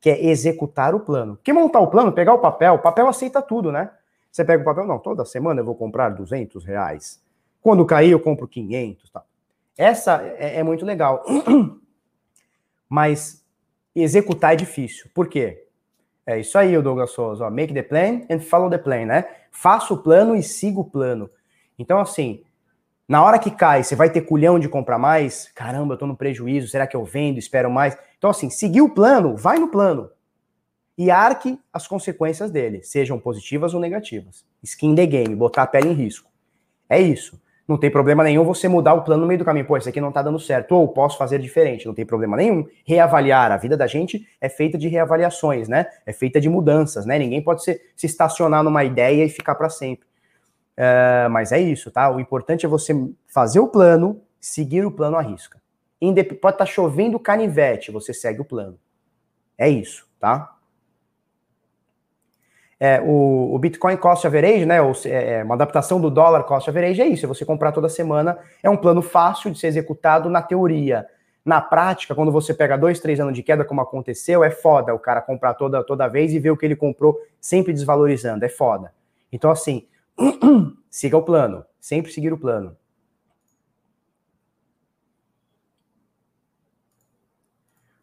[0.00, 1.36] que é executar o plano.
[1.36, 3.90] Porque montar o plano, pegar o papel, o papel aceita tudo, né?
[4.30, 7.20] Você pega o papel, não, toda semana eu vou comprar 200 reais.
[7.60, 9.22] Quando cair, eu compro 500, tá?
[9.76, 11.24] Essa é, é muito legal.
[12.88, 13.44] Mas
[13.94, 15.10] executar é difícil.
[15.14, 15.67] Por quê?
[16.28, 17.46] É isso aí, o Douglas Souza.
[17.46, 19.24] Ó, make the plan and follow the plan, né?
[19.50, 21.30] Faça o plano e siga o plano.
[21.78, 22.42] Então, assim,
[23.08, 25.50] na hora que cai, você vai ter culhão de comprar mais?
[25.54, 27.96] Caramba, eu tô no prejuízo, será que eu vendo, espero mais?
[28.18, 30.10] Então, assim, seguir o plano, vai no plano.
[30.98, 34.44] E arque as consequências dele, sejam positivas ou negativas.
[34.62, 36.30] Skin the game, botar a pele em risco.
[36.90, 37.40] É isso.
[37.68, 39.66] Não tem problema nenhum você mudar o plano no meio do caminho.
[39.66, 40.72] Pô, isso aqui não tá dando certo.
[40.72, 41.86] Ou posso fazer diferente.
[41.86, 42.66] Não tem problema nenhum.
[42.82, 43.52] Reavaliar.
[43.52, 45.86] A vida da gente é feita de reavaliações, né?
[46.06, 47.18] É feita de mudanças, né?
[47.18, 50.08] Ninguém pode se, se estacionar numa ideia e ficar para sempre.
[50.78, 52.10] Uh, mas é isso, tá?
[52.10, 52.94] O importante é você
[53.26, 55.60] fazer o plano, seguir o plano à risca.
[56.00, 58.78] Indep pode estar tá chovendo canivete, você segue o plano.
[59.58, 60.56] É isso, tá?
[62.80, 66.68] É, o, o, Bitcoin Cost Average, né, ou, é, é, uma adaptação do dólar Cost
[66.68, 70.30] Average é isso, é você comprar toda semana, é um plano fácil de ser executado
[70.30, 71.04] na teoria.
[71.44, 74.98] Na prática, quando você pega dois, três anos de queda, como aconteceu, é foda o
[74.98, 78.92] cara comprar toda, toda vez e ver o que ele comprou sempre desvalorizando, é foda.
[79.32, 79.86] Então, assim,
[80.90, 82.76] siga o plano, sempre seguir o plano.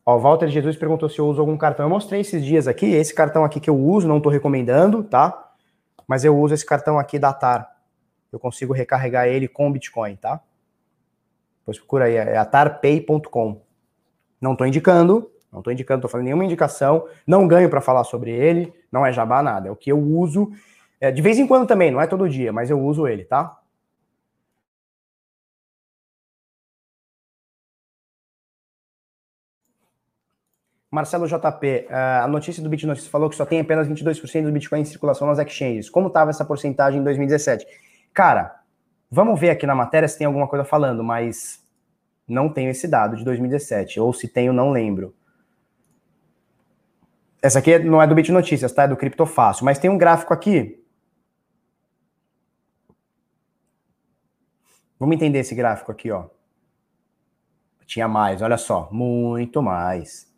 [0.05, 1.85] Ó, o Walter Jesus perguntou se eu uso algum cartão.
[1.85, 5.51] Eu mostrei esses dias aqui, esse cartão aqui que eu uso, não estou recomendando, tá?
[6.07, 7.75] Mas eu uso esse cartão aqui da TAR.
[8.31, 10.39] Eu consigo recarregar ele com Bitcoin, tá?
[11.59, 13.61] Depois procura aí, é atarpay.com.
[14.39, 18.29] Não estou indicando, não estou indicando, estou fazendo nenhuma indicação, não ganho para falar sobre
[18.29, 20.51] ele, não é jabá nada, é o que eu uso.
[21.01, 23.57] É, de vez em quando também, não é todo dia, mas eu uso ele, tá?
[30.95, 34.79] Marcelo JP, eh, a notícia do BitNotícias falou que só tem apenas 22% do Bitcoin
[34.79, 35.89] em circulação nas exchanges.
[35.89, 37.67] Como estava essa porcentagem em 2017?
[38.13, 38.61] Cara,
[39.11, 41.61] vamos ver aqui na matéria se tem alguma coisa falando, mas
[42.25, 43.99] não tenho esse dado de 2017.
[43.99, 45.13] Ou se tenho, não lembro.
[47.41, 48.83] Essa aqui não é do BitNotícias, tá?
[48.83, 49.65] É do Criptofácil.
[49.65, 50.81] Mas tem um gráfico aqui.
[54.97, 56.27] Vamos entender esse gráfico aqui, ó.
[57.85, 58.87] Tinha mais, olha só.
[58.93, 60.33] Muito mais.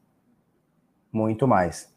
[1.18, 1.92] Muito mais.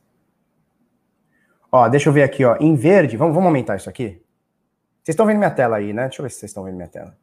[1.70, 2.56] Ó, deixa eu ver aqui, ó.
[2.58, 4.22] Em verde, vamos, vamos aumentar isso aqui?
[5.02, 6.04] Vocês estão vendo minha tela aí, né?
[6.04, 7.14] Deixa eu ver se vocês estão vendo minha tela.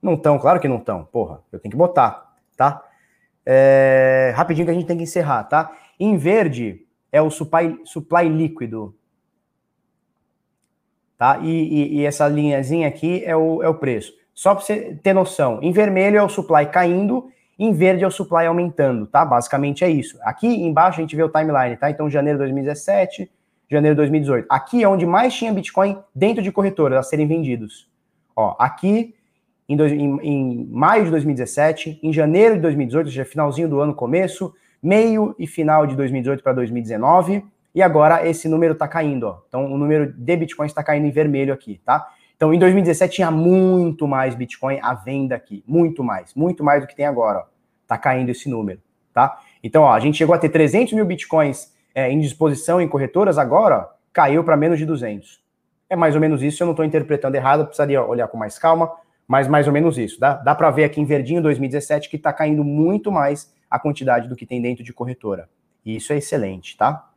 [0.00, 1.04] Não estão, claro que não estão.
[1.04, 2.88] Porra, eu tenho que botar, tá?
[3.44, 5.76] É, rapidinho que a gente tem que encerrar, tá?
[5.98, 8.96] Em verde é o supply, supply líquido.
[11.18, 11.38] Tá?
[11.38, 14.12] E, e, e, essa linhazinha aqui é o, é o preço.
[14.32, 18.10] Só para você ter noção, em vermelho é o supply caindo, em verde é o
[18.10, 19.24] supply aumentando, tá?
[19.24, 20.18] Basicamente é isso.
[20.22, 21.90] Aqui embaixo a gente vê o timeline, tá?
[21.90, 23.30] Então, janeiro de 2017,
[23.70, 24.46] janeiro de 2018.
[24.50, 27.88] Aqui é onde mais tinha Bitcoin dentro de corretoras a serem vendidos.
[28.34, 29.14] Ó, aqui
[29.68, 33.80] em, dois, em, em, maio de 2017, em janeiro de 2018, ou seja, finalzinho do
[33.80, 37.44] ano, começo, meio e final de 2018 para 2019,
[37.74, 39.38] e agora esse número está caindo, ó.
[39.48, 42.06] Então o número de Bitcoin está caindo em vermelho aqui, tá?
[42.42, 46.88] Então em 2017 tinha muito mais Bitcoin à venda aqui, muito mais, muito mais do
[46.88, 47.44] que tem agora, ó.
[47.86, 48.80] Tá caindo esse número,
[49.14, 49.38] tá?
[49.62, 53.38] Então, ó, a gente chegou a ter 300 mil Bitcoins é, em disposição em corretoras,
[53.38, 55.40] agora ó, caiu para menos de 200.
[55.88, 58.90] É mais ou menos isso, eu não estou interpretando errado, precisaria olhar com mais calma,
[59.28, 60.18] mas mais ou menos isso.
[60.18, 64.26] Dá, dá para ver aqui em verdinho 2017 que está caindo muito mais a quantidade
[64.26, 65.48] do que tem dentro de corretora.
[65.86, 67.08] E isso é excelente, tá?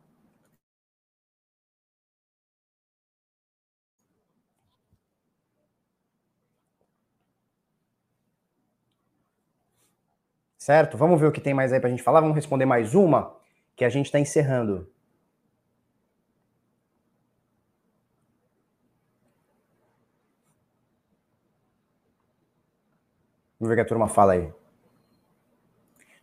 [10.65, 10.97] Certo?
[10.97, 12.21] Vamos ver o que tem mais aí para a gente falar.
[12.21, 13.35] Vamos responder mais uma,
[13.75, 14.89] que a gente está encerrando.
[23.59, 24.51] Vamos ver o que a turma fala aí.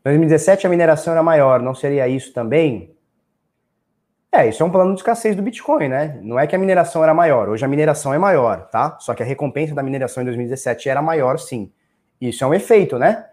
[0.02, 2.96] 2017 a mineração era maior, não seria isso também?
[4.32, 6.18] É, isso é um plano de escassez do Bitcoin, né?
[6.20, 8.98] Não é que a mineração era maior, hoje a mineração é maior, tá?
[8.98, 11.72] Só que a recompensa da mineração em 2017 era maior, sim.
[12.20, 13.28] Isso é um efeito, né?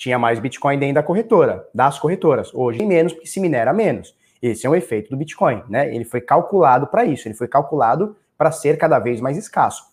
[0.00, 2.54] Tinha mais Bitcoin dentro da corretora, das corretoras.
[2.54, 4.16] Hoje tem menos porque se minera menos.
[4.40, 5.94] Esse é um efeito do Bitcoin, né?
[5.94, 9.84] Ele foi calculado para isso, ele foi calculado para ser cada vez mais escasso.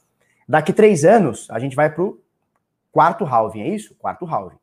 [0.47, 2.17] Daqui três anos, a gente vai para o
[2.89, 3.95] quarto halving, é isso?
[3.99, 4.55] Quarto halving.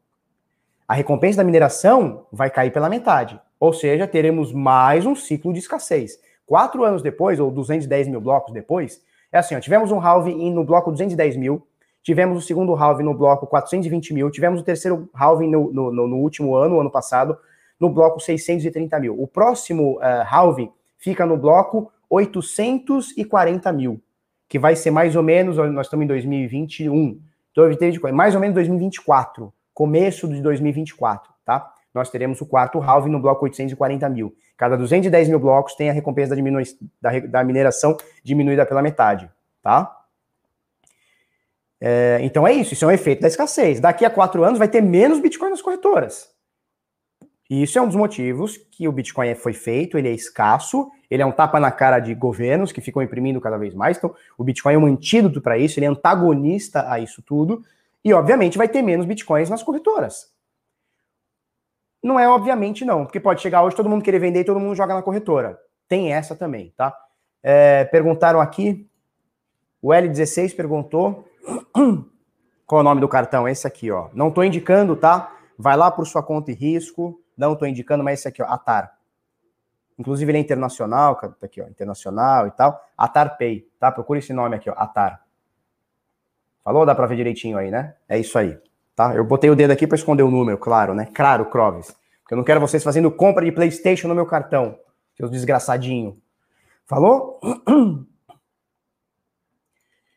[0.89, 3.39] A recompensa da mineração vai cair pela metade.
[3.61, 6.19] Ou seja, teremos mais um ciclo de escassez.
[6.47, 10.65] Quatro anos depois, ou 210 mil blocos depois, é assim, ó, tivemos um halving no
[10.65, 11.67] bloco 210 mil,
[12.05, 16.17] tivemos o segundo halving no bloco 420 mil, tivemos o terceiro halving no, no, no
[16.19, 17.37] último ano, ano passado,
[17.81, 19.21] no bloco 630 mil.
[19.21, 24.01] O próximo uh, halving fica no bloco 840 mil,
[24.47, 27.65] que vai ser mais ou menos, nós estamos em 2021, então,
[28.13, 31.73] mais ou menos 2024, começo de 2024, tá?
[31.95, 34.35] Nós teremos o quarto halving no bloco 840 mil.
[34.57, 36.43] Cada 210 mil blocos tem a recompensa da,
[37.01, 39.31] da, da mineração diminuída pela metade,
[39.63, 40.04] tá?
[41.87, 43.79] É, então é isso, isso é um efeito da escassez.
[43.79, 46.31] Daqui a quatro anos vai ter menos Bitcoin nas corretoras.
[47.51, 51.23] E isso é um dos motivos que o Bitcoin foi feito, ele é escasso, ele
[51.23, 53.99] é um tapa na cara de governos que ficam imprimindo cada vez mais.
[53.99, 57.63] Então, o Bitcoin é um antídoto para isso, ele é antagonista a isso tudo.
[58.03, 60.33] E, obviamente, vai ter menos Bitcoins nas corretoras.
[62.03, 64.75] Não é obviamente, não, porque pode chegar hoje todo mundo querer vender e todo mundo
[64.75, 65.59] joga na corretora.
[65.87, 66.97] Tem essa também, tá?
[67.43, 68.89] É, perguntaram aqui,
[69.83, 71.29] o L16 perguntou
[72.67, 73.49] qual é o nome do cartão?
[73.49, 74.09] Esse aqui, ó.
[74.13, 75.37] Não tô indicando, tá?
[75.59, 77.21] Vai lá por sua conta e risco.
[77.37, 78.97] Não tô indicando, mas esse aqui, ó, Atar.
[79.99, 82.81] Inclusive ele é internacional, tá aqui, ó, internacional e tal.
[82.97, 83.93] Atar Pay, tá?
[83.93, 85.23] Procura esse nome aqui, ó, Atar.
[86.65, 86.87] Falou?
[86.87, 87.95] Dá para ver direitinho aí, né?
[88.09, 88.59] É isso aí,
[88.97, 89.15] tá?
[89.15, 91.09] Eu botei o dedo aqui para esconder o número, claro, né?
[91.15, 91.95] Claro, Croves.
[92.23, 94.79] Porque eu não quero vocês fazendo compra de PlayStation no meu cartão,
[95.15, 96.21] seus desgraçadinho.
[96.87, 97.39] Falou?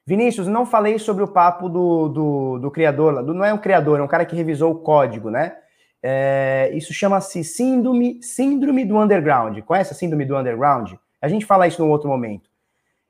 [0.07, 3.99] Vinícius, não falei sobre o papo do, do, do criador, do, não é um criador,
[3.99, 5.57] é um cara que revisou o código, né?
[6.01, 9.59] É, isso chama-se síndrome, síndrome do underground.
[9.63, 10.93] Conhece a síndrome do underground?
[11.21, 12.49] A gente fala isso num outro momento.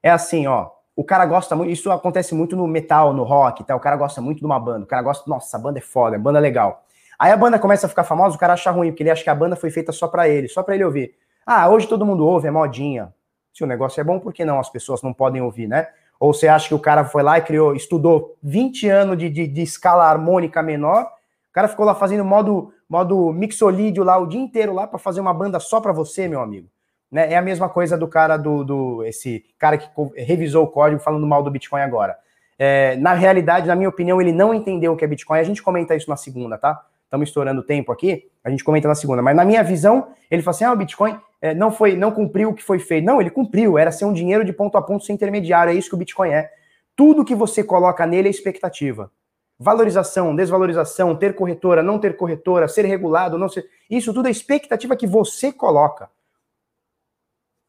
[0.01, 0.71] É assim, ó.
[0.95, 1.71] O cara gosta muito.
[1.71, 3.75] Isso acontece muito no metal, no rock, tá?
[3.75, 4.85] O cara gosta muito de uma banda.
[4.85, 6.83] O cara gosta, nossa, essa banda é foda, a banda é legal.
[7.19, 9.29] Aí a banda começa a ficar famosa, o cara acha ruim, porque ele acha que
[9.29, 11.13] a banda foi feita só para ele, só para ele ouvir.
[11.45, 13.13] Ah, hoje todo mundo ouve, é modinha.
[13.53, 14.59] Se o negócio é bom, por que não?
[14.59, 15.87] As pessoas não podem ouvir, né?
[16.19, 19.47] Ou você acha que o cara foi lá e criou, estudou 20 anos de, de,
[19.47, 24.39] de escala harmônica menor, o cara ficou lá fazendo modo modo mixolídio lá o dia
[24.39, 26.69] inteiro lá para fazer uma banda só para você, meu amigo.
[27.11, 27.33] Né?
[27.33, 31.25] É a mesma coisa do cara do, do esse cara que revisou o código falando
[31.27, 32.17] mal do Bitcoin agora.
[32.59, 35.39] É, na realidade, na minha opinião, ele não entendeu o que é Bitcoin.
[35.39, 36.81] A gente comenta isso na segunda, tá?
[37.07, 39.21] Estamos estourando o tempo aqui, a gente comenta na segunda.
[39.21, 42.49] Mas na minha visão, ele fala assim: ah, o Bitcoin é, não foi, não cumpriu
[42.49, 43.05] o que foi feito.
[43.05, 45.71] Não, ele cumpriu, era ser um dinheiro de ponto a ponto sem intermediário.
[45.71, 46.51] É isso que o Bitcoin é.
[46.97, 49.09] Tudo que você coloca nele é expectativa.
[49.57, 53.65] Valorização, desvalorização, ter corretora, não ter corretora, ser regulado, não ser.
[53.89, 56.09] Isso tudo é expectativa que você coloca.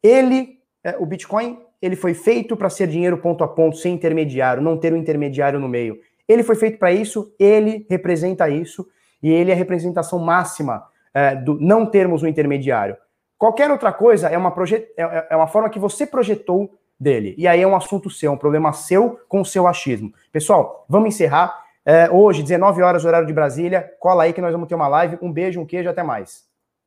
[0.03, 4.61] Ele, é, o Bitcoin, ele foi feito para ser dinheiro ponto a ponto, sem intermediário,
[4.61, 5.97] não ter um intermediário no meio.
[6.27, 8.85] Ele foi feito para isso, ele representa isso,
[9.21, 12.97] e ele é a representação máxima é, do não termos um intermediário.
[13.37, 14.53] Qualquer outra coisa é uma.
[14.71, 17.33] É, é, é uma forma que você projetou dele.
[17.37, 20.13] E aí é um assunto seu, um problema seu com o seu achismo.
[20.31, 21.63] Pessoal, vamos encerrar.
[21.85, 23.89] É, hoje, 19 horas, horário de Brasília.
[23.99, 25.17] Cola aí que nós vamos ter uma live.
[25.21, 26.48] Um beijo, um queijo, até mais.